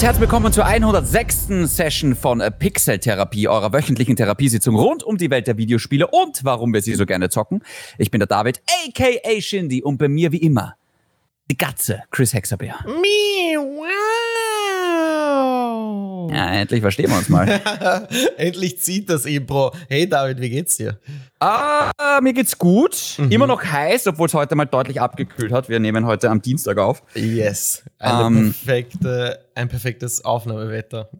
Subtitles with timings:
[0.00, 1.48] und herzlich willkommen zur 106.
[1.64, 6.42] Session von äh, Pixel Therapie, eurer wöchentlichen Therapiesitzung rund um die Welt der Videospiele und
[6.42, 7.62] warum wir sie so gerne zocken.
[7.98, 10.76] Ich bin der David, aka Shindy, und bei mir wie immer
[11.50, 12.76] die Gatze, Chris Hexabeer.
[12.86, 13.84] Miau.
[16.32, 17.48] Ja, endlich verstehen wir uns mal.
[18.36, 19.72] Endlich zieht das Impro.
[19.88, 20.98] Hey David, wie geht's dir?
[21.40, 23.18] ah, mir geht's gut.
[23.30, 25.68] Immer noch heiß, obwohl es heute mal deutlich abgekühlt hat.
[25.68, 27.02] Wir nehmen heute am Dienstag auf.
[27.14, 27.82] Yes.
[28.00, 28.54] Ähm.
[28.54, 31.10] perfekte, ein perfektes Aufnahmewetter.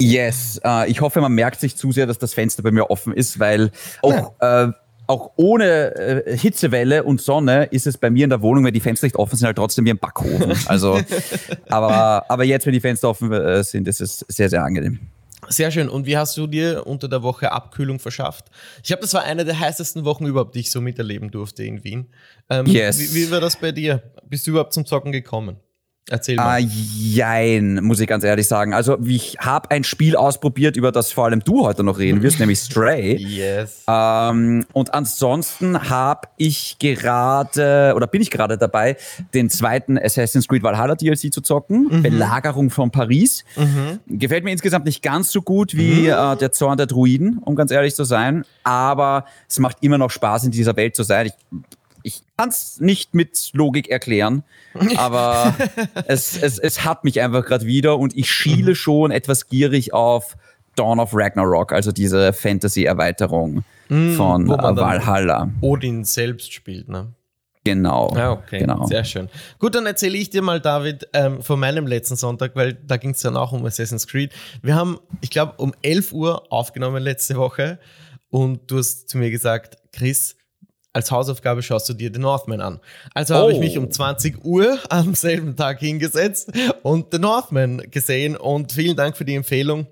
[0.00, 3.12] Yes, äh, ich hoffe, man merkt sich zu sehr, dass das Fenster bei mir offen
[3.12, 3.70] ist, weil
[4.02, 4.68] auch, äh,
[5.10, 8.80] auch ohne äh, Hitzewelle und Sonne ist es bei mir in der Wohnung, wenn die
[8.80, 10.54] Fenster nicht offen sind, halt trotzdem wie ein Backofen.
[10.66, 11.00] Also,
[11.68, 15.00] aber, aber jetzt, wenn die Fenster offen äh, sind, ist es sehr, sehr angenehm.
[15.48, 15.88] Sehr schön.
[15.88, 18.46] Und wie hast du dir unter der Woche Abkühlung verschafft?
[18.84, 21.82] Ich habe, das war eine der heißesten Wochen überhaupt, die ich so miterleben durfte in
[21.82, 22.06] Wien.
[22.48, 22.98] Ähm, Yes.
[23.00, 24.02] wie, wie war das bei dir?
[24.28, 25.56] Bist du überhaupt zum Zocken gekommen?
[26.10, 26.60] Erzähl Ah, mal.
[26.60, 28.74] jein, muss ich ganz ehrlich sagen.
[28.74, 32.38] Also, ich habe ein Spiel ausprobiert, über das vor allem du heute noch reden wirst,
[32.40, 33.16] nämlich Stray.
[33.16, 33.84] yes.
[33.88, 38.96] Ähm, und ansonsten habe ich gerade oder bin ich gerade dabei,
[39.34, 42.02] den zweiten Assassin's Creed Valhalla DLC zu zocken.
[42.02, 43.44] Belagerung von Paris.
[44.06, 47.70] Gefällt mir insgesamt nicht ganz so gut wie äh, der Zorn der Druiden, um ganz
[47.70, 48.44] ehrlich zu sein.
[48.64, 51.26] Aber es macht immer noch Spaß, in dieser Welt zu sein.
[51.26, 51.32] Ich,
[52.02, 54.44] ich kann es nicht mit Logik erklären,
[54.96, 55.54] aber
[56.06, 60.36] es, es, es hat mich einfach gerade wieder und ich schiele schon etwas gierig auf
[60.76, 65.50] Dawn of Ragnarok, also diese Fantasy-Erweiterung von wo man äh, Valhalla.
[65.60, 67.12] Odin selbst spielt, ne?
[67.64, 68.12] Genau.
[68.16, 68.86] Ja, okay, Genau.
[68.86, 69.28] sehr schön.
[69.58, 73.10] Gut, dann erzähle ich dir mal, David, ähm, von meinem letzten Sonntag, weil da ging
[73.10, 74.32] es dann auch um Assassin's Creed.
[74.62, 77.78] Wir haben, ich glaube, um 11 Uhr aufgenommen letzte Woche
[78.30, 80.36] und du hast zu mir gesagt, Chris,
[80.92, 82.80] als Hausaufgabe schaust du dir The Northman an.
[83.14, 83.60] Also habe ich Oh.
[83.60, 86.50] mich um 20 Uhr am selben Tag hingesetzt
[86.82, 89.86] und The Northman gesehen und vielen Dank für die Empfehlung.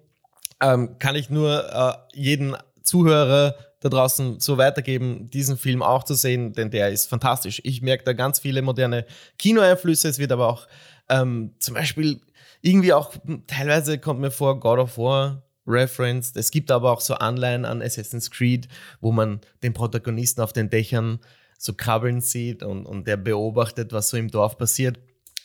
[0.60, 6.14] Ähm, kann ich nur äh, jeden Zuhörer da draußen so weitergeben, diesen Film auch zu
[6.14, 7.60] sehen, denn der ist fantastisch.
[7.62, 9.06] Ich merke da ganz viele moderne
[9.38, 10.08] Kinoeinflüsse.
[10.08, 10.66] Es wird aber auch
[11.08, 12.20] ähm, zum Beispiel
[12.60, 13.12] irgendwie auch
[13.46, 16.36] teilweise kommt mir vor God of War referenced.
[16.36, 18.68] Es gibt aber auch so Anleihen an Assassin's Creed,
[19.00, 21.20] wo man den Protagonisten auf den Dächern
[21.58, 24.98] so krabbeln sieht und, und der beobachtet, was so im Dorf passiert.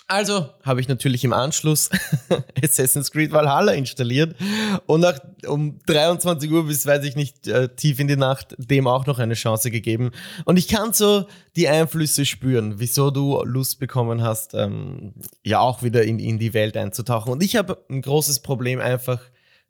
[0.07, 1.89] Also habe ich natürlich im Anschluss
[2.63, 4.35] Assassin's Creed Valhalla installiert
[4.85, 5.17] und nach
[5.47, 9.19] um 23 Uhr bis, weiß ich nicht, äh, tief in die Nacht dem auch noch
[9.19, 10.11] eine Chance gegeben.
[10.45, 15.83] Und ich kann so die Einflüsse spüren, wieso du Lust bekommen hast, ähm, ja auch
[15.83, 17.31] wieder in, in die Welt einzutauchen.
[17.31, 19.21] Und ich habe ein großes Problem einfach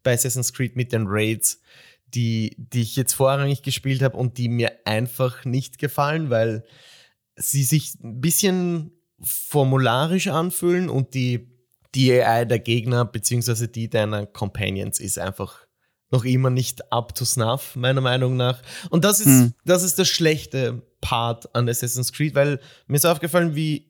[0.04, 1.62] bei Assassin's Creed mit den Raids,
[2.14, 6.64] die, die ich jetzt vorrangig gespielt habe und die mir einfach nicht gefallen, weil
[7.36, 8.92] sie sich ein bisschen
[9.22, 11.50] formularisch anfühlen und die,
[11.96, 15.66] die AI der Gegner beziehungsweise die deiner Companions ist einfach
[16.12, 18.62] noch immer nicht up to snuff, meiner Meinung nach.
[18.92, 19.54] Und das ist, Hm.
[19.66, 23.90] das ist das schlechte Part an Assassin's Creed, weil mir ist aufgefallen, wie,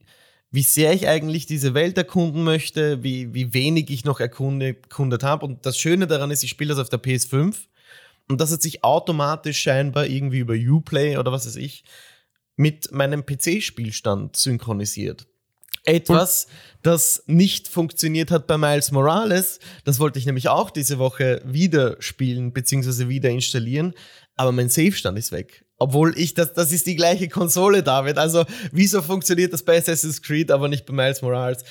[0.53, 5.23] wie sehr ich eigentlich diese Welt erkunden möchte, wie, wie wenig ich noch erkunde- erkundet
[5.23, 5.45] habe.
[5.47, 7.55] Und das Schöne daran ist, ich spiele das auf der PS5
[8.29, 11.83] und das hat sich automatisch scheinbar irgendwie über Uplay oder was weiß ich
[12.55, 15.25] mit meinem PC-Spielstand synchronisiert.
[15.85, 16.47] Etwas,
[16.81, 19.59] das nicht funktioniert hat bei Miles Morales.
[19.83, 23.09] Das wollte ich nämlich auch diese Woche wieder spielen bzw.
[23.09, 23.93] wieder installieren.
[24.35, 25.65] Aber mein Save-Stand ist weg.
[25.77, 28.17] Obwohl ich, das, das ist die gleiche Konsole, David.
[28.17, 31.63] Also, wieso funktioniert das bei Assassin's Creed, aber nicht bei Miles Morales?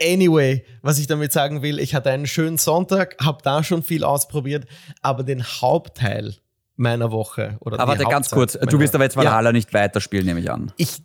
[0.00, 4.04] Anyway, was ich damit sagen will, ich hatte einen schönen Sonntag, habe da schon viel
[4.04, 4.66] ausprobiert,
[5.02, 6.36] aber den Hauptteil
[6.76, 9.24] meiner Woche oder Aber warte, ganz kurz, du wirst aber jetzt Ja.
[9.24, 10.72] Valhalla nicht weiterspielen, nehme ich an.
[10.76, 11.02] Ich,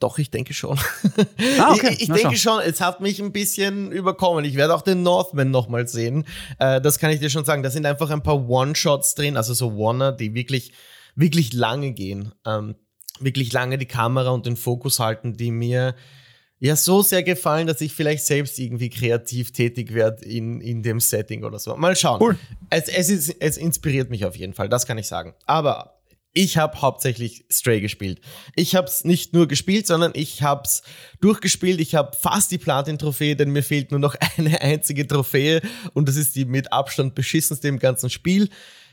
[0.00, 0.78] doch, ich denke schon.
[1.58, 1.94] Ah, okay.
[1.94, 4.44] Ich, ich denke schon, es hat mich ein bisschen überkommen.
[4.44, 6.24] Ich werde auch den Northman nochmal sehen.
[6.58, 7.62] Äh, das kann ich dir schon sagen.
[7.62, 10.72] Da sind einfach ein paar One-Shots drin, also so Oneer, die wirklich,
[11.14, 12.32] wirklich lange gehen.
[12.46, 12.76] Ähm,
[13.20, 15.94] wirklich lange die Kamera und den Fokus halten, die mir
[16.60, 21.00] ja so sehr gefallen, dass ich vielleicht selbst irgendwie kreativ tätig werde in, in dem
[21.00, 21.76] Setting oder so.
[21.76, 22.20] Mal schauen.
[22.20, 22.38] Cool.
[22.70, 25.34] Es, es, ist, es inspiriert mich auf jeden Fall, das kann ich sagen.
[25.46, 25.97] Aber
[26.38, 28.20] ich habe hauptsächlich Stray gespielt.
[28.54, 30.82] Ich habe es nicht nur gespielt, sondern ich habe es
[31.20, 31.80] durchgespielt.
[31.80, 35.60] Ich habe fast die Platin-Trophäe, denn mir fehlt nur noch eine einzige Trophäe
[35.94, 38.50] und das ist die mit Abstand beschissenste im ganzen Spiel.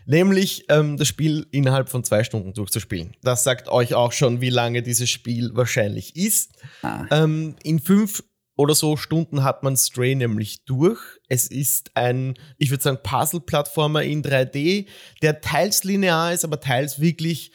[0.07, 3.15] Nämlich ähm, das Spiel innerhalb von zwei Stunden durchzuspielen.
[3.21, 6.51] Das sagt euch auch schon, wie lange dieses Spiel wahrscheinlich ist.
[6.81, 7.05] Ah.
[7.11, 8.23] Ähm, in fünf
[8.55, 10.99] oder so Stunden hat man Stray nämlich durch.
[11.27, 14.87] Es ist ein, ich würde sagen, Puzzle-Plattformer in 3D,
[15.21, 17.51] der teils linear ist, aber teils wirklich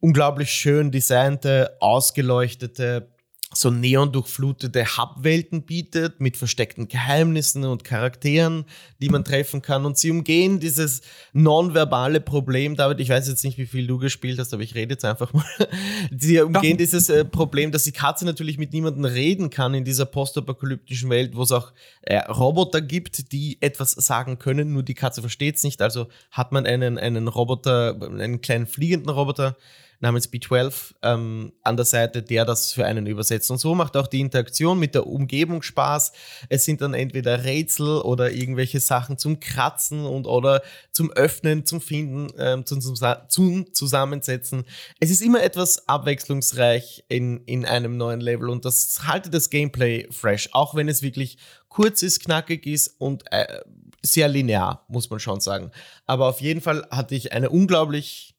[0.00, 3.11] unglaublich schön designte, ausgeleuchtete
[3.54, 8.64] so neon durchflutete Hubwelten bietet mit versteckten Geheimnissen und Charakteren,
[9.00, 9.84] die man treffen kann.
[9.84, 11.02] Und sie umgehen dieses
[11.32, 12.76] nonverbale Problem.
[12.76, 15.32] David, ich weiß jetzt nicht, wie viel du gespielt hast, aber ich rede jetzt einfach
[15.32, 15.44] mal.
[16.16, 16.76] Sie umgehen ja.
[16.76, 21.34] dieses äh, Problem, dass die Katze natürlich mit niemandem reden kann in dieser postapokalyptischen Welt,
[21.34, 21.72] wo es auch
[22.02, 25.82] äh, Roboter gibt, die etwas sagen können, nur die Katze versteht es nicht.
[25.82, 29.56] Also hat man einen, einen Roboter, einen kleinen fliegenden Roboter,
[30.02, 33.50] namens B12 ähm, an der Seite, der das für einen übersetzt.
[33.50, 36.12] Und so macht auch die Interaktion mit der Umgebung Spaß.
[36.48, 41.80] Es sind dann entweder Rätsel oder irgendwelche Sachen zum Kratzen und oder zum Öffnen, zum
[41.80, 42.96] Finden, ähm, zum, zum,
[43.28, 44.64] zum Zusammensetzen.
[45.00, 50.08] Es ist immer etwas abwechslungsreich in, in einem neuen Level und das haltet das Gameplay
[50.10, 51.38] fresh, auch wenn es wirklich
[51.68, 53.60] kurz ist, knackig ist und äh,
[54.02, 55.70] sehr linear, muss man schon sagen.
[56.06, 58.31] Aber auf jeden Fall hatte ich eine unglaublich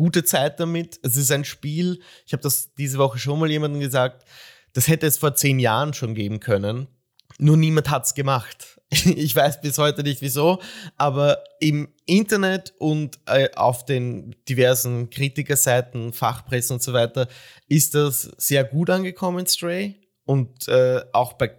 [0.00, 0.98] gute Zeit damit.
[1.02, 4.24] Es ist ein Spiel, ich habe das diese Woche schon mal jemandem gesagt,
[4.72, 6.86] das hätte es vor zehn Jahren schon geben können.
[7.38, 8.80] Nur niemand hat es gemacht.
[9.04, 10.58] Ich weiß bis heute nicht wieso,
[10.96, 17.28] aber im Internet und äh, auf den diversen Kritikerseiten, Fachpresse und so weiter
[17.68, 20.00] ist das sehr gut angekommen, Stray.
[20.24, 21.54] Und äh, auch bei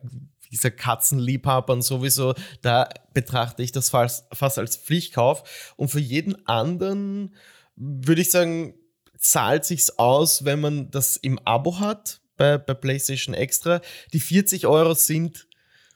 [0.52, 2.34] dieser Katzenliebhabern sowieso,
[2.64, 5.74] da betrachte ich das fast, fast als Pflichtkauf.
[5.78, 7.34] Und für jeden anderen
[7.76, 8.74] würde ich sagen,
[9.18, 13.82] zahlt sich's aus, wenn man das im Abo hat bei, bei PlayStation Extra.
[14.14, 15.48] Die 40 Euro sind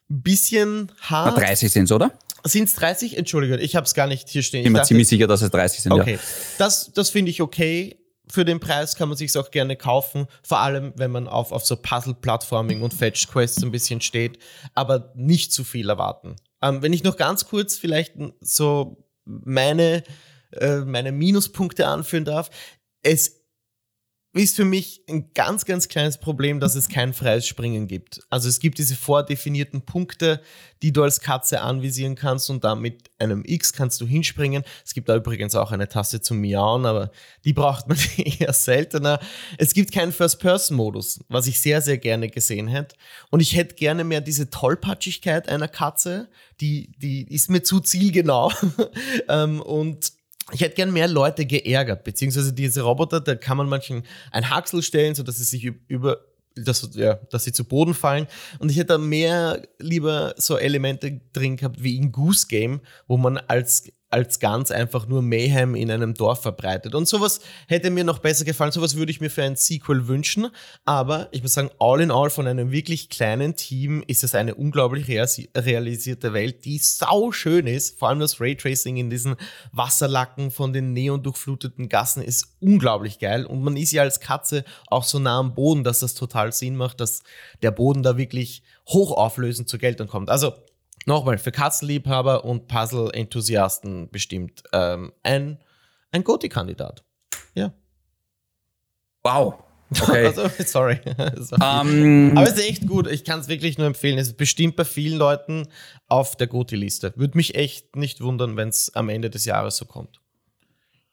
[0.09, 1.35] ein bisschen hart.
[1.35, 2.17] Na, 30 sind oder?
[2.43, 3.17] Sind es 30?
[3.17, 4.59] Entschuldige, ich habe es gar nicht hier stehen.
[4.59, 5.91] Ich bin mir ziemlich sicher, dass es 30 sind.
[5.91, 6.19] Okay, ja.
[6.59, 7.97] das, das finde ich okay.
[8.27, 11.63] Für den Preis kann man sich auch gerne kaufen, vor allem wenn man auf, auf
[11.63, 14.39] so Puzzle-Plattforming und Fetch-Quests ein bisschen steht,
[14.73, 16.35] aber nicht zu viel erwarten.
[16.61, 20.03] Ähm, wenn ich noch ganz kurz vielleicht so meine
[20.51, 22.49] äh, meine Minuspunkte anführen darf.
[23.01, 23.45] Es
[24.41, 28.21] ist für mich ein ganz, ganz kleines Problem, dass es kein freies Springen gibt.
[28.29, 30.41] Also es gibt diese vordefinierten Punkte,
[30.81, 34.63] die du als Katze anvisieren kannst und dann mit einem X kannst du hinspringen.
[34.83, 37.11] Es gibt da übrigens auch eine Taste zum Miauen, aber
[37.45, 39.19] die braucht man eher seltener.
[39.57, 42.97] Es gibt keinen First-Person-Modus, was ich sehr, sehr gerne gesehen hätte.
[43.31, 46.27] Und ich hätte gerne mehr diese Tollpatschigkeit einer Katze,
[46.59, 48.51] die, die ist mir zu zielgenau.
[49.27, 50.11] Ähm, und
[50.51, 54.83] ich hätte gern mehr Leute geärgert, beziehungsweise diese Roboter, da kann man manchen ein Haxel
[54.83, 56.19] stellen, sodass sie sich über,
[56.55, 58.27] dass, ja, dass sie zu Boden fallen.
[58.59, 63.37] Und ich hätte mehr lieber so Elemente drin gehabt wie in Goose Game, wo man
[63.37, 66.95] als als ganz einfach nur Mayhem in einem Dorf verbreitet.
[66.95, 68.71] Und sowas hätte mir noch besser gefallen.
[68.71, 70.47] Sowas würde ich mir für ein Sequel wünschen.
[70.85, 74.55] Aber ich muss sagen, all in all von einem wirklich kleinen Team ist es eine
[74.55, 77.99] unglaublich realisierte Welt, die sau schön ist.
[77.99, 79.35] Vor allem das Raytracing in diesen
[79.73, 83.45] Wasserlacken von den neon durchfluteten Gassen ist unglaublich geil.
[83.45, 86.77] Und man ist ja als Katze auch so nah am Boden, dass das total Sinn
[86.77, 87.21] macht, dass
[87.61, 90.29] der Boden da wirklich hochauflösend zur Geltung kommt.
[90.29, 90.53] Also
[91.05, 95.59] nochmal, für Katzenliebhaber und Puzzle-Enthusiasten bestimmt ähm, ein,
[96.11, 97.03] ein Goti-Kandidat.
[97.53, 97.73] Ja.
[99.23, 99.55] Wow.
[99.91, 100.25] Okay.
[100.35, 100.99] also, sorry.
[101.51, 103.07] Um, ähm, Aber es ist echt gut.
[103.07, 104.17] Ich kann es wirklich nur empfehlen.
[104.17, 105.67] Es ist bestimmt bei vielen Leuten
[106.07, 107.13] auf der Goti-Liste.
[107.15, 110.19] Würde mich echt nicht wundern, wenn es am Ende des Jahres so kommt.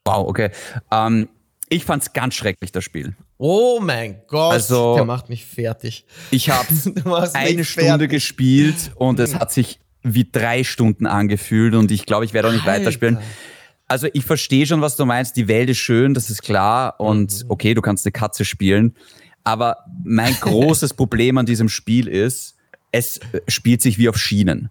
[0.05, 0.51] Wow, okay.
[0.91, 1.29] Um, ähm,
[1.69, 3.17] ich fand es ganz schrecklich, das Spiel.
[3.39, 6.05] Oh mein Gott, also, der macht mich fertig.
[6.31, 6.69] Ich habe
[7.33, 8.11] eine Stunde fertig.
[8.11, 12.53] gespielt und es hat sich wie drei Stunden angefühlt und ich glaube, ich werde auch
[12.53, 12.81] nicht Alter.
[12.81, 13.19] weiterspielen.
[13.89, 15.37] Also ich verstehe schon, was du meinst.
[15.37, 16.99] Die Welt ist schön, das ist klar.
[16.99, 17.51] Und mhm.
[17.51, 18.95] okay, du kannst eine Katze spielen.
[19.45, 22.57] Aber mein großes Problem an diesem Spiel ist,
[22.91, 24.71] es spielt sich wie auf Schienen.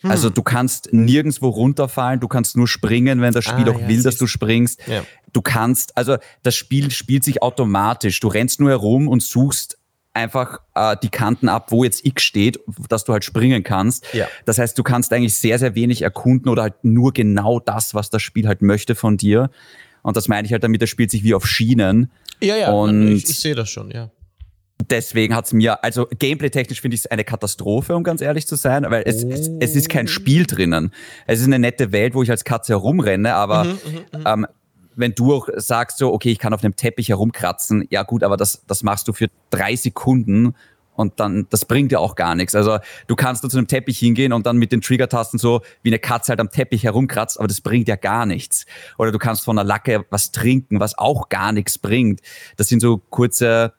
[0.00, 0.10] Hm.
[0.10, 3.88] Also du kannst nirgendwo runterfallen, du kannst nur springen, wenn das Spiel ah, auch ja,
[3.88, 4.80] will, dass du springst.
[4.86, 5.02] Ja.
[5.32, 8.20] Du kannst, also das Spiel spielt sich automatisch.
[8.20, 9.78] Du rennst nur herum und suchst
[10.14, 14.12] einfach äh, die Kanten ab, wo jetzt X steht, dass du halt springen kannst.
[14.12, 14.26] Ja.
[14.44, 18.10] Das heißt, du kannst eigentlich sehr, sehr wenig erkunden oder halt nur genau das, was
[18.10, 19.50] das Spiel halt möchte von dir.
[20.02, 22.10] Und das meine ich halt damit, das spielt sich wie auf Schienen.
[22.40, 24.10] Ja, ja, und ich, ich sehe das schon, ja.
[24.90, 28.86] Deswegen hat's mir, also gameplay-technisch finde ich es eine Katastrophe, um ganz ehrlich zu sein,
[28.88, 29.30] weil es, oh.
[29.30, 30.92] es, es, ist kein Spiel drinnen.
[31.26, 34.24] Es ist eine nette Welt, wo ich als Katze herumrenne, aber mhm, mhm, mhm.
[34.24, 34.46] ähm,
[34.98, 38.36] wenn du auch sagst so, okay, ich kann auf einem Teppich herumkratzen, ja gut, aber
[38.36, 40.54] das, das machst du für drei Sekunden
[40.98, 42.56] und dann, das bringt dir auch gar nichts.
[42.56, 45.90] Also du kannst da zu einem Teppich hingehen und dann mit den Trigger-Tasten so wie
[45.90, 48.66] eine Katze halt am Teppich herumkratzt, aber das bringt ja gar nichts.
[48.98, 52.20] Oder du kannst von der Lacke was trinken, was auch gar nichts bringt.
[52.56, 53.74] Das sind so kurze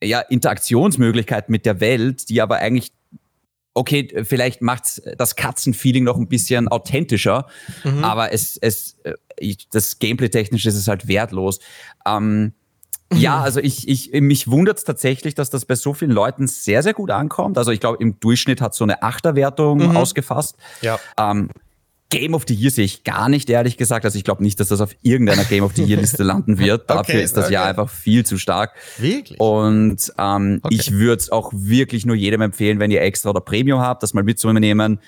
[0.00, 2.92] ja, Interaktionsmöglichkeiten mit der Welt, die aber eigentlich
[3.74, 7.46] okay, vielleicht macht das Katzenfeeling noch ein bisschen authentischer,
[7.84, 8.04] mhm.
[8.04, 8.98] aber es, es,
[9.42, 11.60] äh, das Gameplay-technisch ist es halt wertlos.
[12.06, 12.52] Ähm,
[13.14, 16.82] Ja, also ich, ich, mich wundert es tatsächlich, dass das bei so vielen Leuten sehr,
[16.82, 17.58] sehr gut ankommt.
[17.58, 19.96] Also ich glaube, im Durchschnitt hat so eine Achterwertung mhm.
[19.96, 20.56] ausgefasst.
[20.80, 20.98] Ja.
[21.18, 21.50] Ähm,
[22.12, 24.04] Game of the Year sehe ich gar nicht, ehrlich gesagt.
[24.04, 26.90] Also ich glaube nicht, dass das auf irgendeiner Game of the Year Liste landen wird.
[26.90, 27.54] Dafür okay, ist das okay.
[27.54, 28.74] Jahr einfach viel zu stark.
[28.98, 29.40] Wirklich?
[29.40, 30.74] Und ähm, okay.
[30.74, 34.12] ich würde es auch wirklich nur jedem empfehlen, wenn ihr extra oder Premium habt, das
[34.12, 35.00] mal mitzunehmen.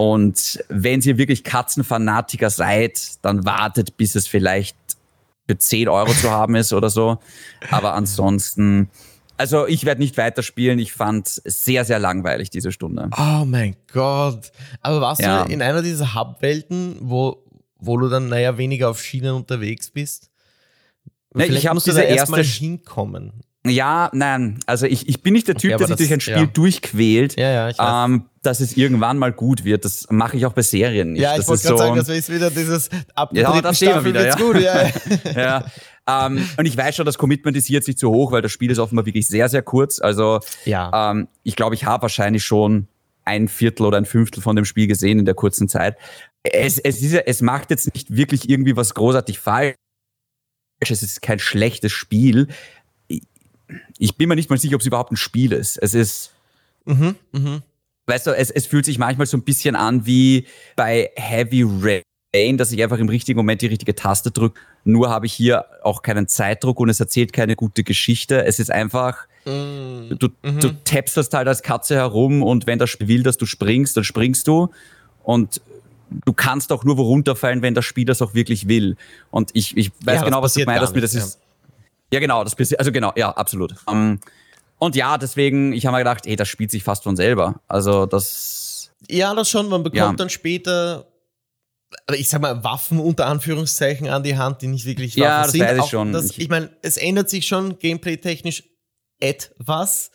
[0.00, 4.74] Und wenn ihr wirklich Katzenfanatiker seid, dann wartet, bis es vielleicht
[5.46, 7.18] für 10 Euro zu haben ist oder so.
[7.70, 8.88] Aber ansonsten,
[9.36, 10.78] also ich werde nicht weiterspielen.
[10.78, 13.10] Ich fand es sehr, sehr langweilig, diese Stunde.
[13.14, 14.50] Oh mein Gott.
[14.80, 15.44] Aber warst ja.
[15.44, 17.44] du in einer dieser Hub-Welten, wo,
[17.78, 20.30] wo du dann, naja, weniger auf Schienen unterwegs bist?
[21.34, 23.42] Nee, ich habe diese erste hinkommen.
[23.66, 26.20] Ja, nein, also ich, ich bin nicht der Typ, okay, der sich das, durch ein
[26.20, 26.46] Spiel ja.
[26.46, 28.04] durchquält, ja, ja.
[28.04, 29.84] Ähm, dass es irgendwann mal gut wird.
[29.84, 31.20] Das mache ich auch bei Serien nicht.
[31.20, 34.26] Ja, ich wollte gerade so, sagen, das ist wieder dieses ab ja, dritten Staffel wieder,
[34.26, 34.34] ja.
[34.34, 34.58] gut.
[34.58, 34.90] Ja,
[36.06, 36.26] ja.
[36.26, 38.70] ähm, und ich weiß schon, das Commitment ist jetzt nicht so hoch, weil das Spiel
[38.70, 40.00] ist offenbar wirklich sehr, sehr kurz.
[40.00, 41.10] Also ja.
[41.10, 42.88] ähm, ich glaube, ich habe wahrscheinlich schon
[43.26, 45.98] ein Viertel oder ein Fünftel von dem Spiel gesehen in der kurzen Zeit.
[46.42, 49.74] Es, es, ist, es macht jetzt nicht wirklich irgendwie was großartig falsch.
[50.82, 52.48] Es ist kein schlechtes Spiel
[53.98, 55.76] ich bin mir nicht mal sicher, ob es überhaupt ein Spiel ist.
[55.76, 56.32] Es ist,
[56.84, 57.62] mhm, mh.
[58.06, 60.46] weißt du, es, es fühlt sich manchmal so ein bisschen an wie
[60.76, 61.64] bei Heavy
[62.32, 64.60] Rain, dass ich einfach im richtigen Moment die richtige Taste drücke.
[64.84, 68.44] Nur habe ich hier auch keinen Zeitdruck und es erzählt keine gute Geschichte.
[68.44, 70.16] Es ist einfach, mhm.
[70.18, 70.60] du, mhm.
[70.60, 74.04] du tapst halt als Katze herum und wenn das Spiel will, dass du springst, dann
[74.04, 74.70] springst du.
[75.22, 75.60] Und
[76.24, 78.96] du kannst auch nur wo runterfallen, wenn das Spiel das auch wirklich will.
[79.30, 81.38] Und ich, ich weiß ja, genau, was du meinst, dass das ist.
[82.12, 83.74] Ja genau, das also genau, ja, absolut.
[83.86, 84.20] Um, ähm,
[84.78, 87.60] und ja, deswegen, ich habe mir gedacht, ey, das spielt sich fast von selber.
[87.68, 88.90] Also das.
[89.08, 89.68] Ja, das schon.
[89.68, 90.12] Man bekommt ja.
[90.14, 91.06] dann später,
[92.14, 95.52] ich sag mal, Waffen unter Anführungszeichen an die Hand, die nicht wirklich Waffen ja, das
[95.52, 95.60] sind.
[95.60, 96.12] Weiß ich schon.
[96.12, 98.64] Das, ich meine, es ändert sich schon gameplay-technisch
[99.20, 100.10] etwas.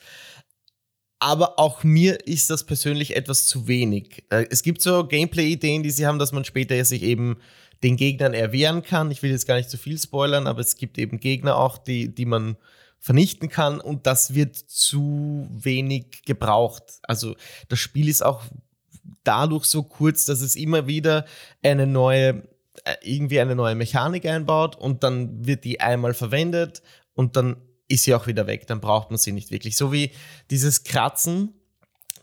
[1.20, 4.24] Aber auch mir ist das persönlich etwas zu wenig.
[4.30, 7.38] Äh, es gibt so Gameplay-Ideen, die sie haben, dass man später sich eben
[7.82, 9.10] den Gegnern erwehren kann.
[9.10, 12.14] Ich will jetzt gar nicht zu viel spoilern, aber es gibt eben Gegner auch, die,
[12.14, 12.56] die man
[12.98, 16.82] vernichten kann und das wird zu wenig gebraucht.
[17.02, 17.36] Also
[17.68, 18.42] das Spiel ist auch
[19.22, 21.24] dadurch so kurz, dass es immer wieder
[21.62, 22.42] eine neue,
[22.84, 26.82] äh, irgendwie eine neue Mechanik einbaut und dann wird die einmal verwendet
[27.14, 27.56] und dann
[27.88, 28.66] ist sie auch wieder weg.
[28.66, 29.76] Dann braucht man sie nicht wirklich.
[29.76, 30.10] So wie
[30.50, 31.55] dieses Kratzen,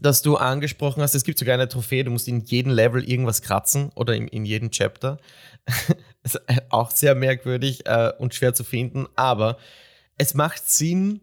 [0.03, 1.15] das du angesprochen hast.
[1.15, 4.45] Es gibt sogar eine Trophäe, du musst in jedem Level irgendwas kratzen oder in, in
[4.45, 5.17] jedem Chapter.
[6.69, 9.57] auch sehr merkwürdig äh, und schwer zu finden, aber
[10.17, 11.21] es macht Sinn,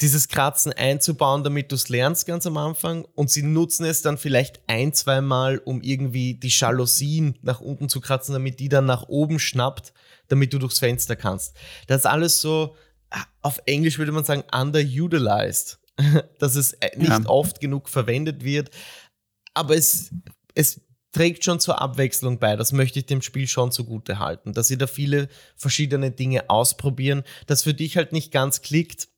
[0.00, 4.18] dieses Kratzen einzubauen, damit du es lernst ganz am Anfang und sie nutzen es dann
[4.18, 8.84] vielleicht ein, zwei Mal, um irgendwie die Jalousien nach unten zu kratzen, damit die dann
[8.84, 9.94] nach oben schnappt,
[10.28, 11.56] damit du durchs Fenster kannst.
[11.86, 12.76] Das ist alles so,
[13.10, 15.78] äh, auf Englisch würde man sagen, underutilized.
[16.38, 17.26] dass es äh, nicht ja.
[17.26, 18.70] oft genug verwendet wird.
[19.54, 20.10] Aber es,
[20.54, 20.80] es
[21.12, 22.56] trägt schon zur Abwechslung bei.
[22.56, 27.22] Das möchte ich dem Spiel schon zugute halten, dass sie da viele verschiedene Dinge ausprobieren,
[27.46, 29.08] das für dich halt nicht ganz klickt.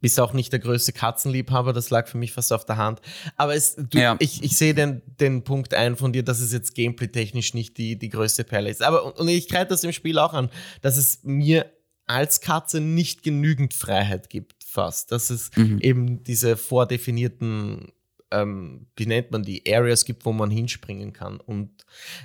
[0.00, 3.00] Bist auch nicht der größte Katzenliebhaber, das lag für mich fast auf der Hand.
[3.36, 4.14] Aber es, du, ja.
[4.20, 7.98] ich, ich sehe den, den Punkt ein von dir, dass es jetzt gameplay-technisch nicht die,
[7.98, 8.82] die größte Perle ist.
[8.82, 10.50] Aber und ich kreide das im Spiel auch an,
[10.82, 11.72] dass es mir
[12.04, 15.78] als Katze nicht genügend Freiheit gibt fast, dass es mhm.
[15.80, 17.92] eben diese vordefinierten,
[18.30, 21.40] ähm, wie nennt man die, Areas gibt, wo man hinspringen kann.
[21.40, 21.70] Und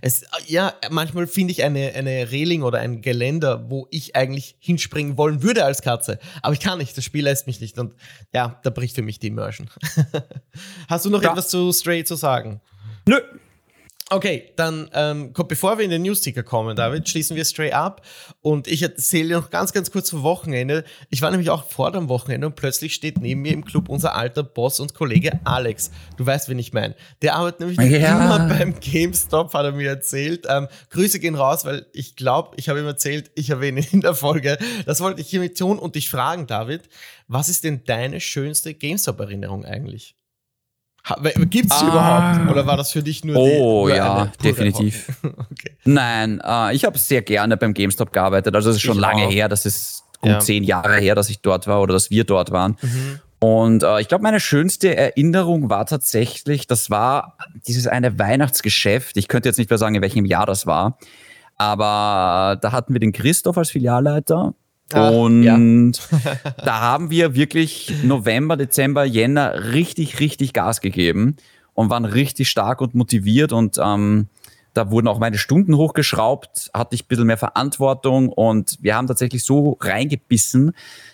[0.02, 5.18] es, ja, manchmal finde ich eine, eine Reling oder ein Geländer, wo ich eigentlich hinspringen
[5.18, 6.20] wollen würde als Katze.
[6.42, 7.80] Aber ich kann nicht, das Spiel lässt mich nicht.
[7.80, 7.94] Und
[8.34, 9.70] ja, da bricht für mich die Immersion.
[10.90, 11.32] Hast du noch ja.
[11.32, 12.60] etwas zu Stray zu sagen?
[13.08, 13.22] Nö,
[14.14, 18.06] Okay, dann ähm, bevor wir in den Newsticker kommen, David, schließen wir Stray ab.
[18.42, 20.84] Und ich erzähle noch ganz, ganz kurz vom Wochenende.
[21.10, 24.14] Ich war nämlich auch vor dem Wochenende und plötzlich steht neben mir im Club unser
[24.14, 25.92] alter Boss und Kollege Alex.
[26.18, 26.94] Du weißt, wen ich meine.
[27.22, 28.18] Der arbeitet nämlich ja.
[28.18, 30.46] immer beim GameStop, hat er mir erzählt.
[30.50, 34.02] Ähm, Grüße gehen raus, weil ich glaube, ich habe ihm erzählt, ich erwähne ihn in
[34.02, 34.58] der Folge.
[34.86, 36.90] Das wollte ich hiermit tun und dich fragen, David.
[37.30, 40.18] Was ist denn deine schönste GameStop-Erinnerung eigentlich?
[41.50, 41.88] Gibt es ah.
[41.88, 42.52] überhaupt?
[42.52, 45.10] Oder war das für dich nur Oh die, ja, definitiv.
[45.24, 45.72] okay.
[45.84, 48.56] Nein, äh, ich habe sehr gerne beim GameStop gearbeitet.
[48.56, 49.32] Also es ist schon ich lange auch.
[49.32, 50.40] her, das ist gut ja.
[50.40, 52.78] zehn Jahre her, dass ich dort war oder dass wir dort waren.
[52.82, 53.20] Mhm.
[53.40, 59.18] Und äh, ich glaube, meine schönste Erinnerung war tatsächlich, das war dieses eine Weihnachtsgeschäft.
[59.18, 61.00] Ich könnte jetzt nicht mehr sagen, in welchem Jahr das war.
[61.58, 64.54] Aber da hatten wir den Christoph als Filialleiter
[64.96, 65.58] Ah, und ja.
[66.66, 71.38] da haben wir wirklich November, Dezember, Jänner richtig, richtig Gas gegeben
[71.74, 74.28] und waren richtig stark und motiviert und ähm,
[74.74, 79.08] Da wurden auch meine Stunden hochgeschraubt, hatte ich ein bisschen mehr Verantwortung und wir haben
[79.08, 80.72] tatsächlich so reingebissen,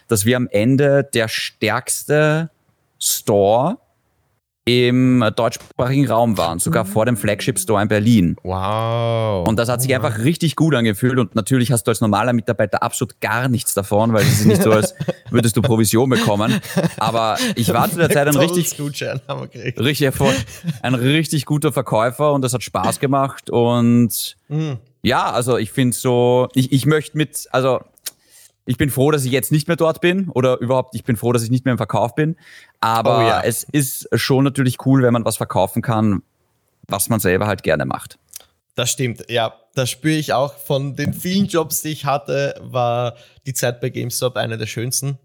[0.08, 2.52] dass wir am Ende der stärkste
[3.00, 3.78] Store
[4.68, 8.36] im deutschsprachigen Raum waren, sogar vor dem Flagship Store in Berlin.
[8.44, 9.48] Wow.
[9.48, 12.84] Und das hat sich einfach richtig gut angefühlt und natürlich hast du als normaler Mitarbeiter
[12.84, 14.94] absolut gar nichts davon, weil es ist nicht so, als
[15.30, 16.60] würdest du Provision bekommen.
[16.98, 18.78] Aber ich war zu der Zeit ein richtig,
[19.78, 20.12] richtig
[20.82, 24.78] ein richtig guter Verkäufer und das hat Spaß gemacht und Mhm.
[25.02, 27.82] ja, also ich finde so, ich, ich möchte mit, also
[28.68, 31.32] ich bin froh, dass ich jetzt nicht mehr dort bin oder überhaupt, ich bin froh,
[31.32, 32.36] dass ich nicht mehr im Verkauf bin.
[32.82, 33.42] Aber Oh ja.
[33.42, 36.22] es ist schon natürlich cool, wenn man was verkaufen kann,
[36.88, 38.20] was man selber halt gerne macht.
[38.76, 39.56] Das stimmt, ja.
[39.74, 40.56] Das spüre ich auch.
[40.56, 45.18] Von den vielen Jobs, die ich hatte, war die Zeit bei GameStop eine der schönsten.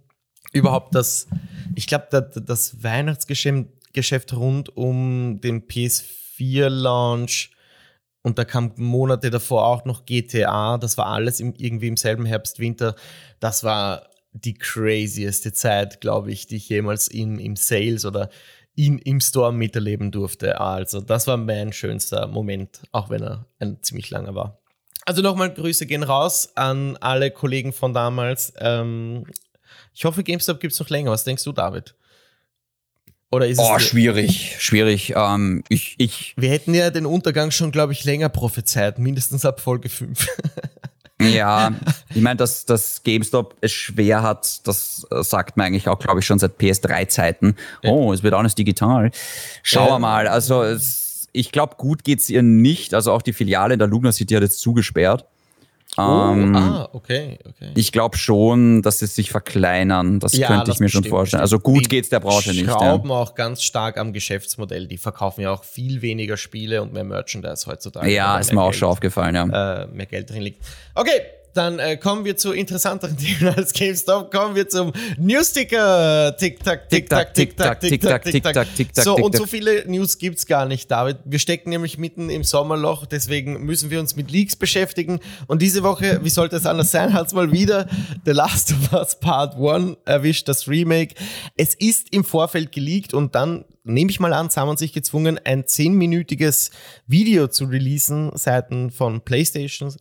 [0.52, 1.26] Überhaupt das,
[1.74, 7.50] ich glaube, das, das Weihnachtsgeschäft Geschäft rund um den PS4-Launch
[8.22, 10.78] und da kam Monate davor auch noch GTA.
[10.78, 12.94] Das war alles im, irgendwie im selben Herbst, Winter.
[13.40, 18.30] Das war die crazieste Zeit, glaube ich, die ich jemals in, im Sales oder
[18.74, 20.60] in, im Store miterleben durfte.
[20.60, 24.58] Also, das war mein schönster Moment, auch wenn er ein ziemlich langer war.
[25.04, 28.52] Also nochmal Grüße gehen raus an alle Kollegen von damals.
[28.58, 29.24] Ähm,
[29.92, 31.10] ich hoffe, GameStop gibt es noch länger.
[31.10, 31.94] Was denkst du, David?
[33.32, 33.82] Oder ist Oh, es.
[33.82, 35.14] schwierig, schwierig.
[35.16, 39.58] Ähm, ich, ich, Wir hätten ja den Untergang schon, glaube ich, länger prophezeit, mindestens ab
[39.60, 40.26] Folge 5.
[41.22, 41.72] ja,
[42.14, 46.20] ich meine, dass, dass GameStop es schwer hat, das äh, sagt man eigentlich auch, glaube
[46.20, 47.56] ich, schon seit PS3-Zeiten.
[47.84, 49.10] Oh, es wird alles digital.
[49.62, 49.94] Schauen Ja.
[49.94, 50.28] wir mal.
[50.28, 52.92] Also es, ich glaube, gut geht's ihr nicht.
[52.92, 55.24] Also auch die Filiale in der Lugner City hat jetzt zugesperrt.
[55.98, 57.70] Ähm, ah, okay, okay.
[57.74, 60.20] Ich glaube schon, dass sie sich verkleinern.
[60.20, 61.42] Das Ja, könnte das ich mir schon vorstellen.
[61.42, 62.66] Also gut Die geht's der Branche nicht.
[62.66, 62.72] Ja.
[62.72, 64.86] schrauben auch ganz stark am Geschäftsmodell.
[64.86, 68.10] Die verkaufen ja auch viel weniger Spiele und mehr Merchandise heutzutage.
[68.10, 69.82] ja, ist mir auch Geld, schon aufgefallen, ja.
[69.82, 70.64] Äh, mehr Geld drin liegt.
[70.94, 71.20] Okay,
[71.54, 74.30] dann äh, kommen wir zu interessanteren Themen als GameStop.
[74.30, 76.34] Kommen wir zum Newsticker.
[76.38, 78.74] Tick-Tack, Tick-Tack, Tick-Tack, Tick-Tack, Tick-Tack.
[78.74, 81.18] Tick-Tack, So, und so viele News gibt's gar nicht, David.
[81.24, 85.20] Wir stecken nämlich mitten im Sommerloch, deswegen müssen wir uns mit Leaks beschäftigen.
[85.46, 87.86] Und diese Woche, wie sollte es anders sein, hat's mal wieder
[88.24, 91.14] The Last of Us Part 1 erwischt, das Remake.
[91.56, 95.40] Es ist im Vorfeld geleakt und dann nehme ich mal an, sie haben sich gezwungen,
[95.44, 96.70] ein zehnminütiges
[97.06, 99.92] Video zu releasen, Seiten von PlayStation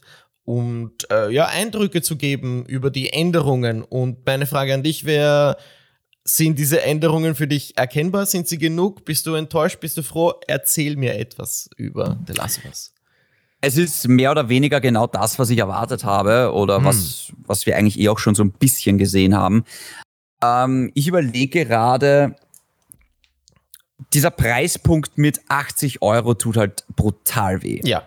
[0.45, 3.84] und äh, ja, Eindrücke zu geben über die Änderungen.
[3.84, 5.58] Und meine Frage an dich wäre,
[6.23, 8.25] sind diese Änderungen für dich erkennbar?
[8.25, 9.06] Sind sie genug?
[9.06, 9.80] Bist du enttäuscht?
[9.80, 10.34] Bist du froh?
[10.47, 12.93] Erzähl mir etwas über The Last of Us.
[13.62, 16.86] Es ist mehr oder weniger genau das, was ich erwartet habe oder Hm.
[16.86, 19.65] was, was wir eigentlich eh auch schon so ein bisschen gesehen haben.
[20.43, 22.36] Ähm, ich überlege gerade,
[24.13, 27.82] dieser Preispunkt mit 80 Euro tut halt brutal weh.
[27.84, 28.04] Ja.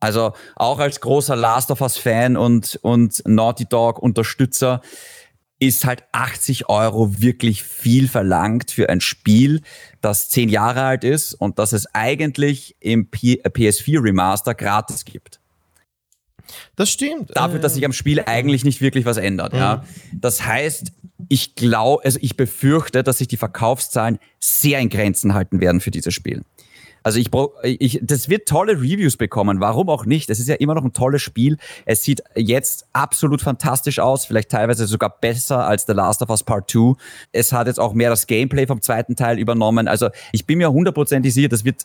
[0.00, 4.80] Also auch als großer Last of Us Fan und, und Naughty Dog Unterstützer
[5.58, 9.62] ist halt 80 Euro wirklich viel verlangt für ein Spiel,
[10.02, 15.40] das zehn Jahre alt ist und das es eigentlich im P PS4 Remaster gratis gibt.
[16.76, 17.34] Das stimmt.
[17.34, 19.54] Dafür, dass sich am Spiel eigentlich nicht wirklich was ändert.
[19.54, 19.84] Ja.
[20.12, 20.92] Das heißt,
[21.28, 25.90] ich glaube, also ich befürchte, dass sich die Verkaufszahlen sehr in Grenzen halten werden für
[25.90, 26.42] dieses Spiel.
[27.06, 29.60] Also ich, brauch- ich, das wird tolle Reviews bekommen.
[29.60, 30.28] Warum auch nicht?
[30.28, 31.56] Es ist ja immer noch ein tolles Spiel.
[31.84, 36.42] Es sieht jetzt absolut fantastisch aus, vielleicht teilweise sogar besser als The Last of Us
[36.42, 36.94] Part 2.
[37.30, 39.86] Es hat jetzt auch mehr das Gameplay vom zweiten Teil übernommen.
[39.86, 41.82] Also ich bin mir hundertprozentig sicher, das wird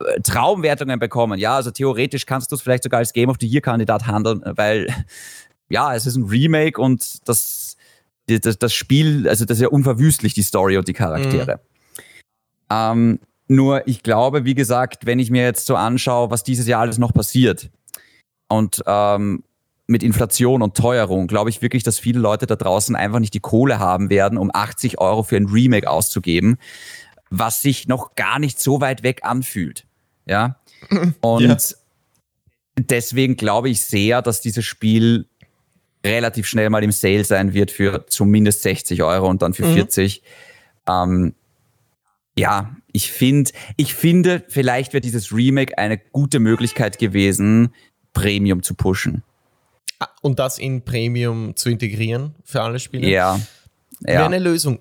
[0.00, 1.38] äh, Traumwertungen bekommen.
[1.38, 4.40] Ja, also theoretisch kannst du es vielleicht sogar als Game of the Year Kandidat handeln,
[4.46, 4.86] weil
[5.68, 7.76] ja, es ist ein Remake und das,
[8.26, 11.60] das, das Spiel, also das ist ja unverwüstlich, die Story und die Charaktere.
[12.70, 13.18] Ähm,
[13.50, 16.98] nur ich glaube, wie gesagt, wenn ich mir jetzt so anschaue, was dieses Jahr alles
[16.98, 17.70] noch passiert
[18.48, 19.42] und ähm,
[19.86, 23.40] mit Inflation und Teuerung, glaube ich wirklich, dass viele Leute da draußen einfach nicht die
[23.40, 26.58] Kohle haben werden, um 80 Euro für ein Remake auszugeben,
[27.28, 29.84] was sich noch gar nicht so weit weg anfühlt.
[30.26, 30.60] Ja.
[31.20, 31.56] Und Ja.
[32.78, 35.26] deswegen glaube ich sehr, dass dieses Spiel
[36.06, 40.22] relativ schnell mal im Sale sein wird für zumindest 60 Euro und dann für 40.
[40.88, 41.34] Ähm,
[42.38, 47.74] ja, ich finde, ich finde, vielleicht wäre dieses Remake eine gute Möglichkeit gewesen,
[48.12, 49.22] Premium zu pushen.
[49.98, 53.08] Ah, Und das in Premium zu integrieren für alle Spiele.
[53.08, 53.40] Ja.
[54.00, 54.26] Wäre Ja.
[54.26, 54.78] eine Lösung.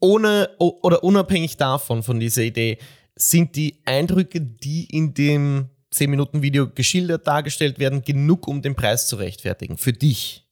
[0.00, 2.78] Ohne oder unabhängig davon, von dieser Idee,
[3.16, 9.16] sind die Eindrücke, die in dem 10-Minuten-Video geschildert dargestellt werden, genug, um den Preis zu
[9.16, 9.76] rechtfertigen?
[9.78, 10.47] Für dich?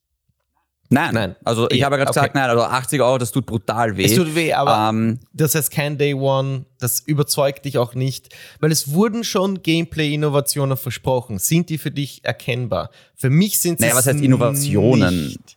[0.89, 1.37] Nein, nein.
[1.45, 2.21] Also ich ja, habe ja gerade okay.
[2.21, 4.05] gesagt, nein, also 80 Euro, das tut brutal weh.
[4.05, 8.35] Es tut weh, aber ähm, das heißt kein Day One, das überzeugt dich auch nicht,
[8.61, 11.39] weil es wurden schon Gameplay-Innovationen versprochen.
[11.39, 12.91] Sind die für dich erkennbar?
[13.15, 15.29] Für mich sind sie Naja, was heißt Innovationen?
[15.29, 15.57] Nicht.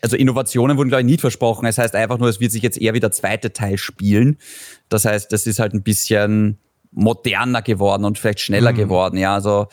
[0.00, 1.66] Also Innovationen wurden, glaube ich, nicht versprochen.
[1.66, 4.36] Es heißt einfach nur, es wird sich jetzt eher wie der zweite Teil spielen.
[4.88, 6.58] Das heißt, das ist halt ein bisschen
[6.92, 8.76] moderner geworden und vielleicht schneller mhm.
[8.76, 9.16] geworden.
[9.18, 9.66] Ja, also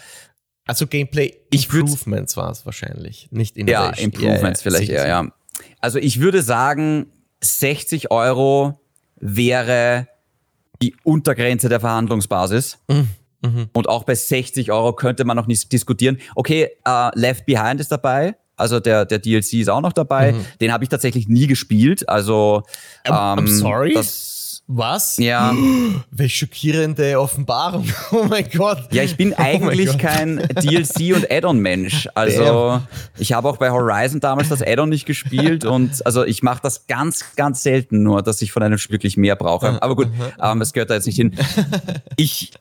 [0.65, 3.93] also Gameplay Improvements war es wahrscheinlich, nicht Innovation.
[3.97, 5.27] Ja, Improvements ja, ja, vielleicht eher, ja.
[5.79, 7.07] Also ich würde sagen,
[7.41, 8.79] 60 Euro
[9.17, 10.07] wäre
[10.81, 12.79] die Untergrenze der Verhandlungsbasis.
[12.89, 13.09] Mhm.
[13.41, 13.69] Mhm.
[13.73, 16.17] Und auch bei 60 Euro könnte man noch nicht diskutieren.
[16.35, 18.35] Okay, uh, Left Behind ist dabei.
[18.57, 20.31] Also der, der DLC ist auch noch dabei.
[20.31, 20.45] Mhm.
[20.61, 22.07] Den habe ich tatsächlich nie gespielt.
[22.07, 22.63] Also
[23.03, 23.93] ähm, I'm sorry.
[23.93, 25.17] Das, was?
[25.17, 25.53] Ja.
[26.11, 27.87] Welche schockierende Offenbarung.
[28.11, 28.93] Oh mein Gott.
[28.93, 32.07] Ja, ich bin oh eigentlich kein DLC- und Add-on-Mensch.
[32.15, 32.87] Also Damn.
[33.17, 36.87] ich habe auch bei Horizon damals das Add-on nicht gespielt und also ich mache das
[36.87, 39.81] ganz, ganz selten nur, dass ich von einem Spiel wirklich mehr brauche.
[39.81, 40.07] Aber gut,
[40.41, 41.35] ähm, es gehört da jetzt nicht hin.
[42.15, 42.51] Ich,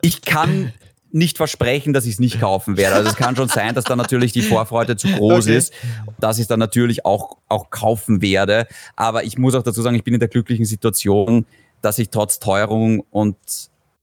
[0.00, 0.72] ich kann
[1.12, 2.96] nicht versprechen, dass ich es nicht kaufen werde.
[2.96, 5.56] Also es kann schon sein, dass da natürlich die Vorfreude zu groß okay.
[5.56, 5.72] ist,
[6.18, 8.66] dass ich es dann natürlich auch, auch kaufen werde.
[8.96, 11.44] Aber ich muss auch dazu sagen, ich bin in der glücklichen Situation,
[11.82, 13.36] dass ich trotz Teuerung und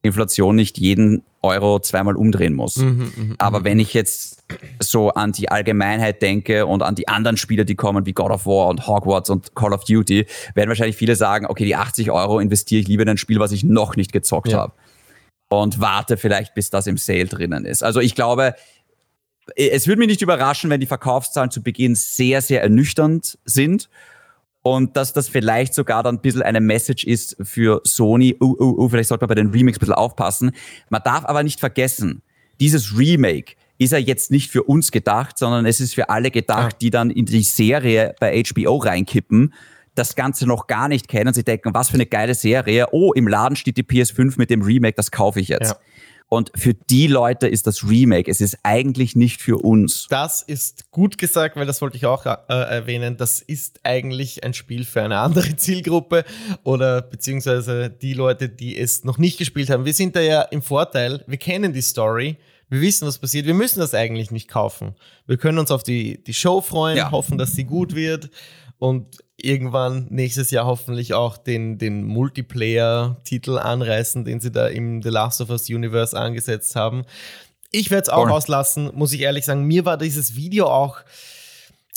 [0.02, 2.78] Inflation nicht jeden Euro zweimal umdrehen muss.
[2.78, 3.36] Mhm, mh, mhm.
[3.38, 4.44] Aber wenn ich jetzt
[4.80, 8.46] so an die Allgemeinheit denke und an die anderen Spiele, die kommen, wie God of
[8.46, 12.40] War und Hogwarts und Call of Duty, werden wahrscheinlich viele sagen, okay, die 80 Euro
[12.40, 14.60] investiere ich lieber in ein Spiel, was ich noch nicht gezockt ja.
[14.60, 14.74] habe
[15.50, 17.84] und warte vielleicht, bis das im Sale drinnen ist.
[17.84, 18.56] Also ich glaube,
[19.56, 23.90] es würde mich nicht überraschen, wenn die Verkaufszahlen zu Beginn sehr, sehr ernüchternd sind
[24.62, 28.84] und dass das vielleicht sogar dann ein bisschen eine Message ist für Sony, uh, uh,
[28.84, 30.52] uh, vielleicht sollte man bei den Remakes ein bisschen aufpassen.
[30.90, 32.22] Man darf aber nicht vergessen,
[32.60, 36.78] dieses Remake ist ja jetzt nicht für uns gedacht, sondern es ist für alle gedacht,
[36.82, 39.54] die dann in die Serie bei HBO reinkippen
[40.00, 41.34] das Ganze noch gar nicht kennen.
[41.34, 42.88] Sie denken, was für eine geile Serie.
[42.92, 45.72] Oh, im Laden steht die PS5 mit dem Remake, das kaufe ich jetzt.
[45.72, 45.80] Ja.
[46.30, 50.06] Und für die Leute ist das Remake, es ist eigentlich nicht für uns.
[50.12, 53.18] Das ist gut gesagt, weil das wollte ich auch äh, erwähnen.
[53.18, 56.24] Das ist eigentlich ein Spiel für eine andere Zielgruppe
[56.64, 59.86] oder beziehungsweise die Leute, die es noch nicht gespielt haben.
[59.86, 62.38] Wir sind da ja im Vorteil, wir kennen die Story.
[62.70, 63.48] Wir wissen, was passiert.
[63.48, 64.94] Wir müssen das eigentlich nicht kaufen.
[65.26, 67.10] Wir können uns auf die, die Show freuen, ja.
[67.10, 68.30] hoffen, dass sie gut wird.
[68.80, 75.10] Und irgendwann nächstes Jahr hoffentlich auch den, den Multiplayer-Titel anreißen, den sie da im The
[75.10, 77.06] Last of Us Universe angesetzt haben.
[77.72, 78.32] Ich werde es auch Voll.
[78.32, 79.64] auslassen, muss ich ehrlich sagen.
[79.64, 81.00] Mir war dieses Video auch.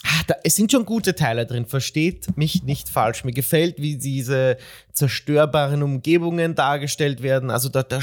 [0.05, 3.23] Ah, da, es sind schon gute Teile drin, versteht mich nicht falsch.
[3.23, 4.59] Mir gefällt, wie diese
[4.93, 7.51] zerstörbaren Umgebungen dargestellt werden.
[7.51, 8.01] Also da, da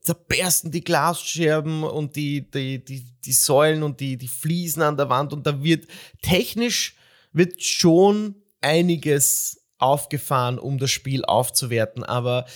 [0.00, 5.08] zerbersten die Glasscherben und die, die, die, die Säulen und die, die Fliesen an der
[5.08, 5.88] Wand und da wird
[6.22, 6.94] technisch
[7.34, 12.46] wird schon einiges aufgefahren, um das Spiel aufzuwerten, aber